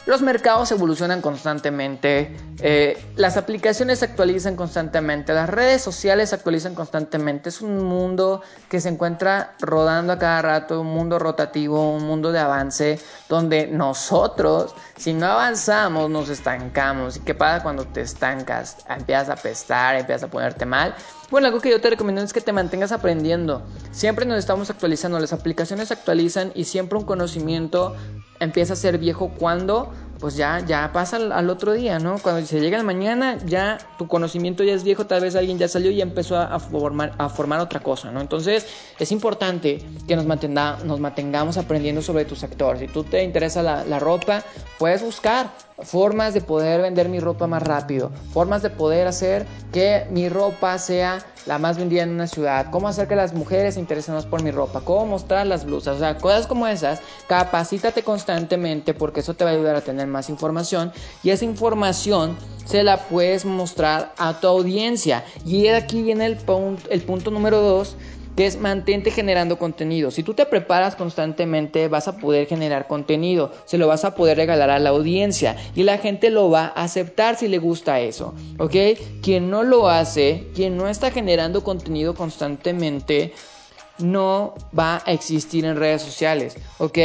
Los 0.06 0.22
mercados 0.22 0.72
evolucionan 0.72 1.20
constantemente, 1.20 2.38
eh, 2.62 2.96
las 3.16 3.38
aplicaciones 3.38 4.00
se 4.00 4.06
actualizan 4.06 4.56
constantemente, 4.56 5.34
las 5.34 5.50
redes 5.50 5.82
sociales 5.82 6.30
se 6.30 6.36
actualizan 6.36 6.76
constantemente. 6.76 7.50
Es 7.50 7.60
un 7.62 7.84
mundo 7.84 8.44
que 8.70 8.80
se 8.80 8.90
encuentra 8.90 9.56
rodando 9.60 10.14
a 10.14 10.20
cada 10.20 10.44
rato, 10.44 10.82
un 10.82 10.94
mundo 10.94 11.18
rotativo, 11.18 11.92
un 11.92 12.04
mundo 12.04 12.32
de 12.32 12.38
avance, 12.38 13.00
donde 13.30 13.68
nosotros, 13.68 14.76
si 14.98 15.14
no 15.14 15.26
avanzamos, 15.26 16.10
nos 16.10 16.30
estancamos. 16.30 17.18
¿Y 17.18 17.20
qué 17.22 17.34
pasa 17.34 17.64
cuando 17.64 17.86
te 17.86 18.02
estancas? 18.02 18.78
Empiezas 18.90 19.30
a 19.30 19.36
pestar, 19.36 19.96
empiezas 19.96 20.24
a 20.24 20.28
ponerte 20.28 20.66
mal. 20.66 20.96
Bueno, 21.32 21.48
algo 21.48 21.60
que 21.60 21.72
yo 21.72 21.82
te 21.82 21.90
recomiendo 21.90 22.22
es 22.22 22.34
que 22.34 22.42
te 22.42 22.54
mantengas 22.54 22.92
aprendiendo. 22.92 23.64
Siempre 23.92 24.26
nos 24.26 24.38
estamos 24.38 24.70
actualizando, 24.70 25.20
las 25.20 25.34
aplicaciones 25.34 25.88
se 25.88 25.96
actualizan 25.96 26.52
y 26.54 26.66
siempre 26.66 27.00
un 27.00 27.06
conocimiento 27.06 27.96
empieza 28.40 28.74
a 28.74 28.76
ser 28.76 28.98
viejo 28.98 29.32
cuando 29.38 29.92
pues 30.20 30.36
ya, 30.36 30.60
ya 30.66 30.92
pasa 30.94 31.18
al, 31.18 31.50
otro 31.50 31.74
día, 31.74 32.00
¿no? 32.00 32.20
Cuando 32.20 32.46
se 32.46 32.60
llega 32.60 32.78
la 32.78 32.84
mañana, 32.84 33.38
ya 33.46 33.78
tu 33.98 34.08
conocimiento 34.08 34.64
ya 34.64 34.74
es 34.74 34.84
viejo, 34.84 35.06
tal 35.06 35.22
vez 35.22 35.36
alguien 35.36 35.58
ya 35.58 35.68
salió 35.68 35.92
y 35.92 36.02
empezó 36.02 36.38
a, 36.38 36.60
formar, 36.60 37.14
a 37.18 37.30
formar 37.30 37.60
otra 37.60 37.82
cosa, 37.82 38.12
¿no? 38.12 38.22
Entonces 38.22 38.66
es 39.00 39.12
importante 39.12 39.82
que 40.08 40.16
nos, 40.16 40.26
nos 40.26 41.00
mantengamos 41.00 41.58
aprendiendo 41.58 42.02
sobre 42.02 42.26
tu 42.26 42.36
sector. 42.36 42.78
Si 42.80 42.88
tú 42.88 43.04
te 43.04 43.24
interesa 43.24 43.62
la 43.62 44.00
ropa, 44.00 44.44
puedes 44.78 45.02
buscar 45.02 45.52
formas 45.84 46.34
de 46.34 46.42
poder 46.42 46.82
vender 46.82 47.10
mi 47.10 47.20
ropa 47.20 47.48
más 47.48 47.64
rápido, 47.64 48.12
formas 48.34 48.62
de 48.62 48.70
poder 48.70 49.08
hacer 49.08 49.46
que 49.72 50.06
mi 50.10 50.30
ropa 50.30 50.78
sea 50.78 51.26
la 51.46 51.60
más 51.60 51.78
vendida 51.78 52.04
en 52.04 52.10
una 52.10 52.28
ciudad, 52.28 52.72
cómo 52.72 52.88
hacer 52.88 53.08
que 53.08 53.16
las 53.16 53.34
mujeres 53.34 53.76
se 53.76 53.80
interesen 53.80 54.16
más 54.16 54.26
por 54.26 54.42
mi 54.42 54.52
ropa, 54.52 54.82
cómo 54.82 55.06
mostrar 55.06 55.46
las 55.46 55.66
blusas, 55.66 55.98
o 55.98 56.00
sea, 56.00 56.18
cosas 56.18 56.48
como 56.48 56.66
esas, 56.68 57.02
capacítate 57.28 58.04
constantemente 58.04 58.94
porque 58.94 59.20
eso 59.20 59.36
te 59.36 59.44
va 59.44 59.52
a 59.52 59.54
ayudar 59.54 59.76
a 59.76 59.82
tener 59.82 60.08
más 60.08 60.30
información 60.30 60.92
y 61.24 61.30
esa 61.30 61.46
información 61.46 62.38
se 62.66 62.84
la 62.84 62.98
puedes 62.98 63.46
mostrar 63.46 64.14
a 64.18 64.40
tu 64.40 64.48
audiencia. 64.48 65.24
Y 65.46 65.68
aquí 65.68 66.02
viene 66.02 66.26
el, 66.26 66.38
punto, 66.38 66.90
el 66.90 67.02
punto 67.02 67.32
número 67.32 67.62
dos 67.62 67.96
que 68.36 68.46
es 68.46 68.60
mantente 68.60 69.12
generando 69.12 69.58
contenido. 69.58 70.12
Si 70.12 70.24
tú 70.24 70.34
te 70.34 70.46
preparas 70.46 70.96
constantemente, 70.96 71.88
vas 71.88 72.08
a 72.08 72.18
poder 72.18 72.48
generar 72.48 72.88
contenido, 72.88 73.52
se 73.66 73.78
lo 73.78 73.88
vas 73.88 74.06
a 74.06 74.16
poder 74.16 74.38
regalar 74.38 74.70
a 74.70 74.80
la 74.80 74.90
audiencia 74.90 75.56
y 75.76 75.84
la 75.84 75.98
gente 75.98 76.30
lo 76.30 76.50
va 76.50 76.74
a 76.76 76.84
aceptar 76.84 77.38
si 77.38 77.48
le 77.48 77.58
gusta 77.58 78.00
eso, 78.00 78.34
¿ok? 78.60 78.76
Quien 79.22 79.50
no 79.50 79.64
lo 79.64 79.90
hace, 79.90 80.48
quien 80.54 80.78
no 80.78 80.88
está 80.88 81.12
generando 81.12 81.64
contenido 81.64 82.14
constantemente, 82.14 83.34
no 84.00 84.56
va 84.78 85.02
a 85.06 85.14
existir 85.14 85.66
en 85.66 85.78
redes 85.78 86.02
sociales, 86.02 86.58
¿ok? 86.80 86.98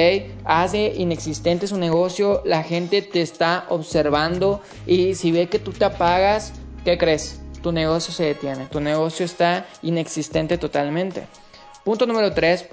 Hace 0.44 0.92
inexistente 0.96 1.66
su 1.66 1.78
negocio, 1.78 2.42
la 2.44 2.62
gente 2.62 3.02
te 3.02 3.22
está 3.22 3.66
observando 3.68 4.60
y 4.86 5.14
si 5.14 5.30
ve 5.30 5.48
que 5.48 5.58
tú 5.58 5.72
te 5.72 5.84
apagas, 5.84 6.52
¿qué 6.84 6.98
crees? 6.98 7.40
Tu 7.62 7.72
negocio 7.72 8.12
se 8.12 8.24
detiene, 8.24 8.66
tu 8.66 8.80
negocio 8.80 9.24
está 9.24 9.66
inexistente 9.82 10.58
totalmente. 10.58 11.26
Punto 11.84 12.06
número 12.06 12.32
3. 12.32 12.66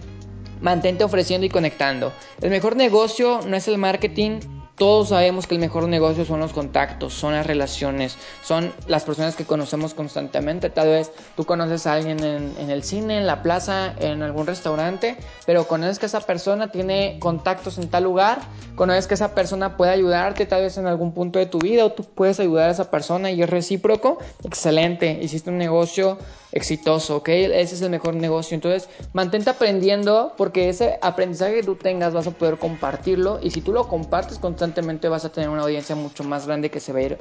Mantente 0.61 1.03
ofreciendo 1.03 1.45
y 1.45 1.49
conectando. 1.49 2.11
El 2.41 2.49
mejor 2.49 2.75
negocio 2.75 3.41
no 3.45 3.55
es 3.55 3.67
el 3.67 3.77
marketing, 3.77 4.39
todos 4.77 5.09
sabemos 5.09 5.47
que 5.47 5.55
el 5.55 5.59
mejor 5.59 5.87
negocio 5.87 6.23
son 6.23 6.39
los 6.39 6.53
contactos, 6.53 7.11
son 7.15 7.33
las 7.33 7.47
relaciones, 7.47 8.15
son 8.43 8.71
las 8.85 9.03
personas 9.03 9.35
que 9.35 9.43
conocemos 9.43 9.95
constantemente. 9.95 10.69
Tal 10.69 10.89
vez 10.89 11.11
tú 11.35 11.45
conoces 11.45 11.87
a 11.87 11.93
alguien 11.93 12.23
en, 12.23 12.69
el 12.69 12.83
cine, 12.83 13.17
en 13.17 13.25
la 13.25 13.41
plaza, 13.41 13.95
en 13.97 14.21
algún 14.21 14.45
restaurante, 14.45 15.17
pero 15.47 15.67
conoces 15.67 15.97
que 15.97 16.05
esa 16.05 16.21
persona 16.21 16.71
tiene 16.71 17.17
contactos 17.19 17.79
en 17.79 17.89
tal 17.89 18.03
lugar, 18.03 18.39
conoces 18.75 19.07
que 19.07 19.15
esa 19.15 19.33
persona 19.33 19.77
puede 19.77 19.91
ayudarte 19.91 20.45
tal 20.45 20.61
vez 20.61 20.77
en 20.77 20.85
algún 20.85 21.11
punto 21.11 21.39
de 21.39 21.47
tu 21.47 21.57
vida 21.57 21.83
o 21.83 21.91
tú 21.91 22.03
puedes 22.03 22.39
ayudar 22.39 22.69
a 22.69 22.71
esa 22.71 22.91
persona 22.91 23.31
y 23.31 23.41
es 23.41 23.49
recíproco. 23.49 24.19
Excelente, 24.43 25.17
hiciste 25.23 25.49
un 25.49 25.57
negocio 25.57 26.19
exitoso, 26.51 27.17
¿ok? 27.17 27.29
Ese 27.29 27.75
es 27.75 27.81
el 27.81 27.89
mejor 27.89 28.13
negocio. 28.13 28.53
Entonces, 28.55 28.89
mantente 29.13 29.49
aprendiendo 29.49 30.33
porque 30.37 30.69
ese 30.69 30.99
aprendizaje 31.01 31.55
que 31.55 31.63
tú 31.63 31.75
tengas 31.75 32.13
vas 32.13 32.27
a 32.27 32.31
poder 32.31 32.57
compartirlo 32.57 33.39
y 33.41 33.49
si 33.49 33.61
tú 33.61 33.73
lo 33.73 33.87
compartes 33.87 34.37
constantemente 34.37 34.66
vas 35.09 35.25
a 35.25 35.31
tener 35.31 35.49
una 35.49 35.63
audiencia 35.63 35.95
mucho 35.95 36.23
más 36.23 36.45
grande 36.45 36.69
que 36.69 36.79
se 36.79 36.93
va 36.93 36.99
a 36.99 37.03
ir 37.03 37.17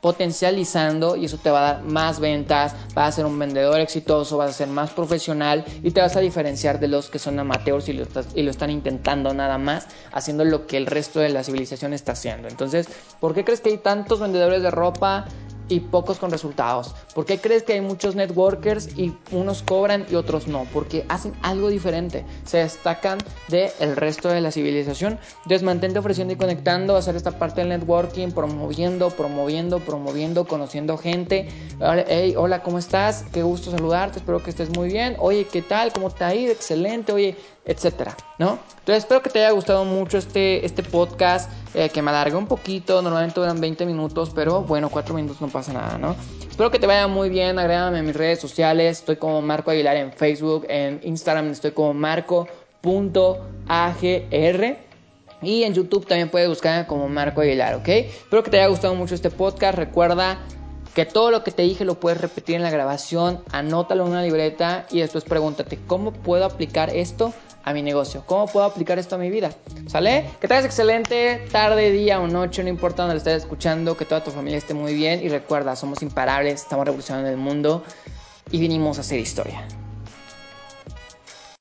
potencializando 0.00 1.16
y 1.16 1.24
eso 1.24 1.38
te 1.38 1.50
va 1.50 1.60
a 1.60 1.72
dar 1.72 1.84
más 1.84 2.20
ventas, 2.20 2.74
vas 2.94 3.08
a 3.08 3.12
ser 3.12 3.24
un 3.24 3.38
vendedor 3.38 3.80
exitoso, 3.80 4.36
vas 4.36 4.50
a 4.50 4.52
ser 4.52 4.68
más 4.68 4.90
profesional 4.90 5.64
y 5.82 5.92
te 5.92 6.00
vas 6.02 6.14
a 6.16 6.20
diferenciar 6.20 6.78
de 6.78 6.88
los 6.88 7.08
que 7.08 7.18
son 7.18 7.38
amateurs 7.38 7.88
y 7.88 7.94
lo, 7.94 8.06
y 8.34 8.42
lo 8.42 8.50
están 8.50 8.68
intentando 8.70 9.32
nada 9.32 9.56
más, 9.56 9.86
haciendo 10.12 10.44
lo 10.44 10.66
que 10.66 10.76
el 10.76 10.84
resto 10.84 11.20
de 11.20 11.30
la 11.30 11.42
civilización 11.42 11.94
está 11.94 12.12
haciendo. 12.12 12.48
Entonces, 12.48 12.86
¿por 13.18 13.34
qué 13.34 13.44
crees 13.44 13.62
que 13.62 13.70
hay 13.70 13.78
tantos 13.78 14.20
vendedores 14.20 14.62
de 14.62 14.70
ropa? 14.70 15.24
Y 15.68 15.80
pocos 15.80 16.18
con 16.18 16.30
resultados? 16.30 16.94
¿Por 17.14 17.24
qué 17.24 17.38
crees 17.38 17.62
que 17.62 17.74
hay 17.74 17.80
muchos 17.80 18.14
networkers 18.14 18.96
y 18.96 19.14
unos 19.30 19.62
cobran 19.62 20.06
y 20.10 20.14
otros 20.14 20.46
no? 20.46 20.66
Porque 20.72 21.04
hacen 21.08 21.32
algo 21.42 21.68
diferente, 21.68 22.24
se 22.44 22.58
destacan 22.58 23.18
del 23.48 23.70
el 23.80 23.96
resto 23.96 24.28
de 24.28 24.40
la 24.40 24.50
civilización. 24.50 25.18
Entonces 25.38 25.62
mantente 25.62 25.98
ofreciendo 25.98 26.34
y 26.34 26.36
conectando, 26.36 26.96
hacer 26.96 27.16
esta 27.16 27.32
parte 27.32 27.60
del 27.60 27.70
networking, 27.70 28.32
promoviendo, 28.32 29.10
promoviendo, 29.10 29.80
promoviendo, 29.80 30.46
conociendo 30.46 30.96
gente. 30.96 31.48
Hey, 32.08 32.34
hola, 32.36 32.62
¿cómo 32.62 32.78
estás? 32.78 33.24
Qué 33.32 33.42
gusto 33.42 33.70
saludarte, 33.70 34.18
espero 34.18 34.42
que 34.42 34.50
estés 34.50 34.70
muy 34.70 34.88
bien. 34.88 35.16
Oye, 35.18 35.46
¿qué 35.50 35.62
tal? 35.62 35.92
¿Cómo 35.92 36.10
te 36.10 36.24
ha 36.24 36.34
ido? 36.34 36.52
Excelente. 36.52 37.12
Oye, 37.12 37.36
etcétera, 37.64 38.16
¿no? 38.38 38.58
Entonces 38.80 39.04
espero 39.04 39.22
que 39.22 39.30
te 39.30 39.38
haya 39.38 39.52
gustado 39.52 39.84
mucho 39.84 40.18
este, 40.18 40.64
este 40.66 40.82
podcast, 40.82 41.50
eh, 41.74 41.90
que 41.90 42.02
me 42.02 42.10
alargue 42.10 42.36
un 42.36 42.46
poquito, 42.46 43.02
normalmente 43.02 43.40
duran 43.40 43.60
20 43.60 43.84
minutos, 43.86 44.30
pero 44.34 44.62
bueno, 44.62 44.88
4 44.88 45.14
minutos 45.14 45.40
no 45.40 45.48
pasa 45.48 45.72
nada, 45.72 45.98
¿no? 45.98 46.16
Espero 46.48 46.70
que 46.70 46.78
te 46.78 46.86
vaya 46.86 47.08
muy 47.08 47.28
bien, 47.28 47.58
agrégame 47.58 47.98
en 47.98 48.06
mis 48.06 48.14
redes 48.14 48.40
sociales, 48.40 49.00
estoy 49.00 49.16
como 49.16 49.42
Marco 49.42 49.70
Aguilar 49.70 49.96
en 49.96 50.12
Facebook, 50.12 50.66
en 50.68 51.00
Instagram 51.02 51.50
estoy 51.50 51.72
como 51.72 51.92
marco.agr 51.94 52.44
y 55.42 55.62
en 55.64 55.74
YouTube 55.74 56.06
también 56.06 56.30
puedes 56.30 56.48
buscar 56.48 56.86
como 56.86 57.08
Marco 57.08 57.40
Aguilar, 57.40 57.74
¿ok? 57.74 57.88
Espero 57.88 58.42
que 58.42 58.50
te 58.50 58.58
haya 58.58 58.68
gustado 58.68 58.94
mucho 58.94 59.14
este 59.14 59.30
podcast, 59.30 59.76
recuerda 59.76 60.38
que 60.94 61.04
todo 61.04 61.30
lo 61.30 61.42
que 61.42 61.50
te 61.50 61.62
dije 61.62 61.84
lo 61.84 61.98
puedes 61.98 62.20
repetir 62.20 62.54
en 62.56 62.62
la 62.62 62.70
grabación, 62.70 63.42
anótalo 63.50 64.04
en 64.04 64.12
una 64.12 64.22
libreta 64.22 64.86
y 64.90 65.00
después 65.00 65.24
pregúntate, 65.24 65.78
¿cómo 65.86 66.12
puedo 66.12 66.44
aplicar 66.44 66.90
esto 66.90 67.34
a 67.64 67.72
mi 67.72 67.82
negocio? 67.82 68.22
¿Cómo 68.26 68.46
puedo 68.46 68.64
aplicar 68.64 68.98
esto 68.98 69.16
a 69.16 69.18
mi 69.18 69.28
vida? 69.28 69.50
¿Sale? 69.88 70.30
Que 70.40 70.46
tengas 70.46 70.64
excelente 70.64 71.46
tarde, 71.50 71.90
día 71.90 72.20
o 72.20 72.28
noche, 72.28 72.62
no 72.62 72.68
importa 72.68 73.02
dónde 73.02 73.14
lo 73.14 73.18
estés 73.18 73.42
escuchando, 73.42 73.96
que 73.96 74.04
toda 74.04 74.22
tu 74.22 74.30
familia 74.30 74.58
esté 74.58 74.74
muy 74.74 74.94
bien 74.94 75.20
y 75.24 75.28
recuerda, 75.28 75.74
somos 75.74 76.00
imparables, 76.02 76.62
estamos 76.62 76.84
revolucionando 76.84 77.28
el 77.28 77.36
mundo 77.36 77.82
y 78.50 78.60
vinimos 78.60 78.98
a 78.98 79.00
hacer 79.00 79.18
historia. 79.18 79.66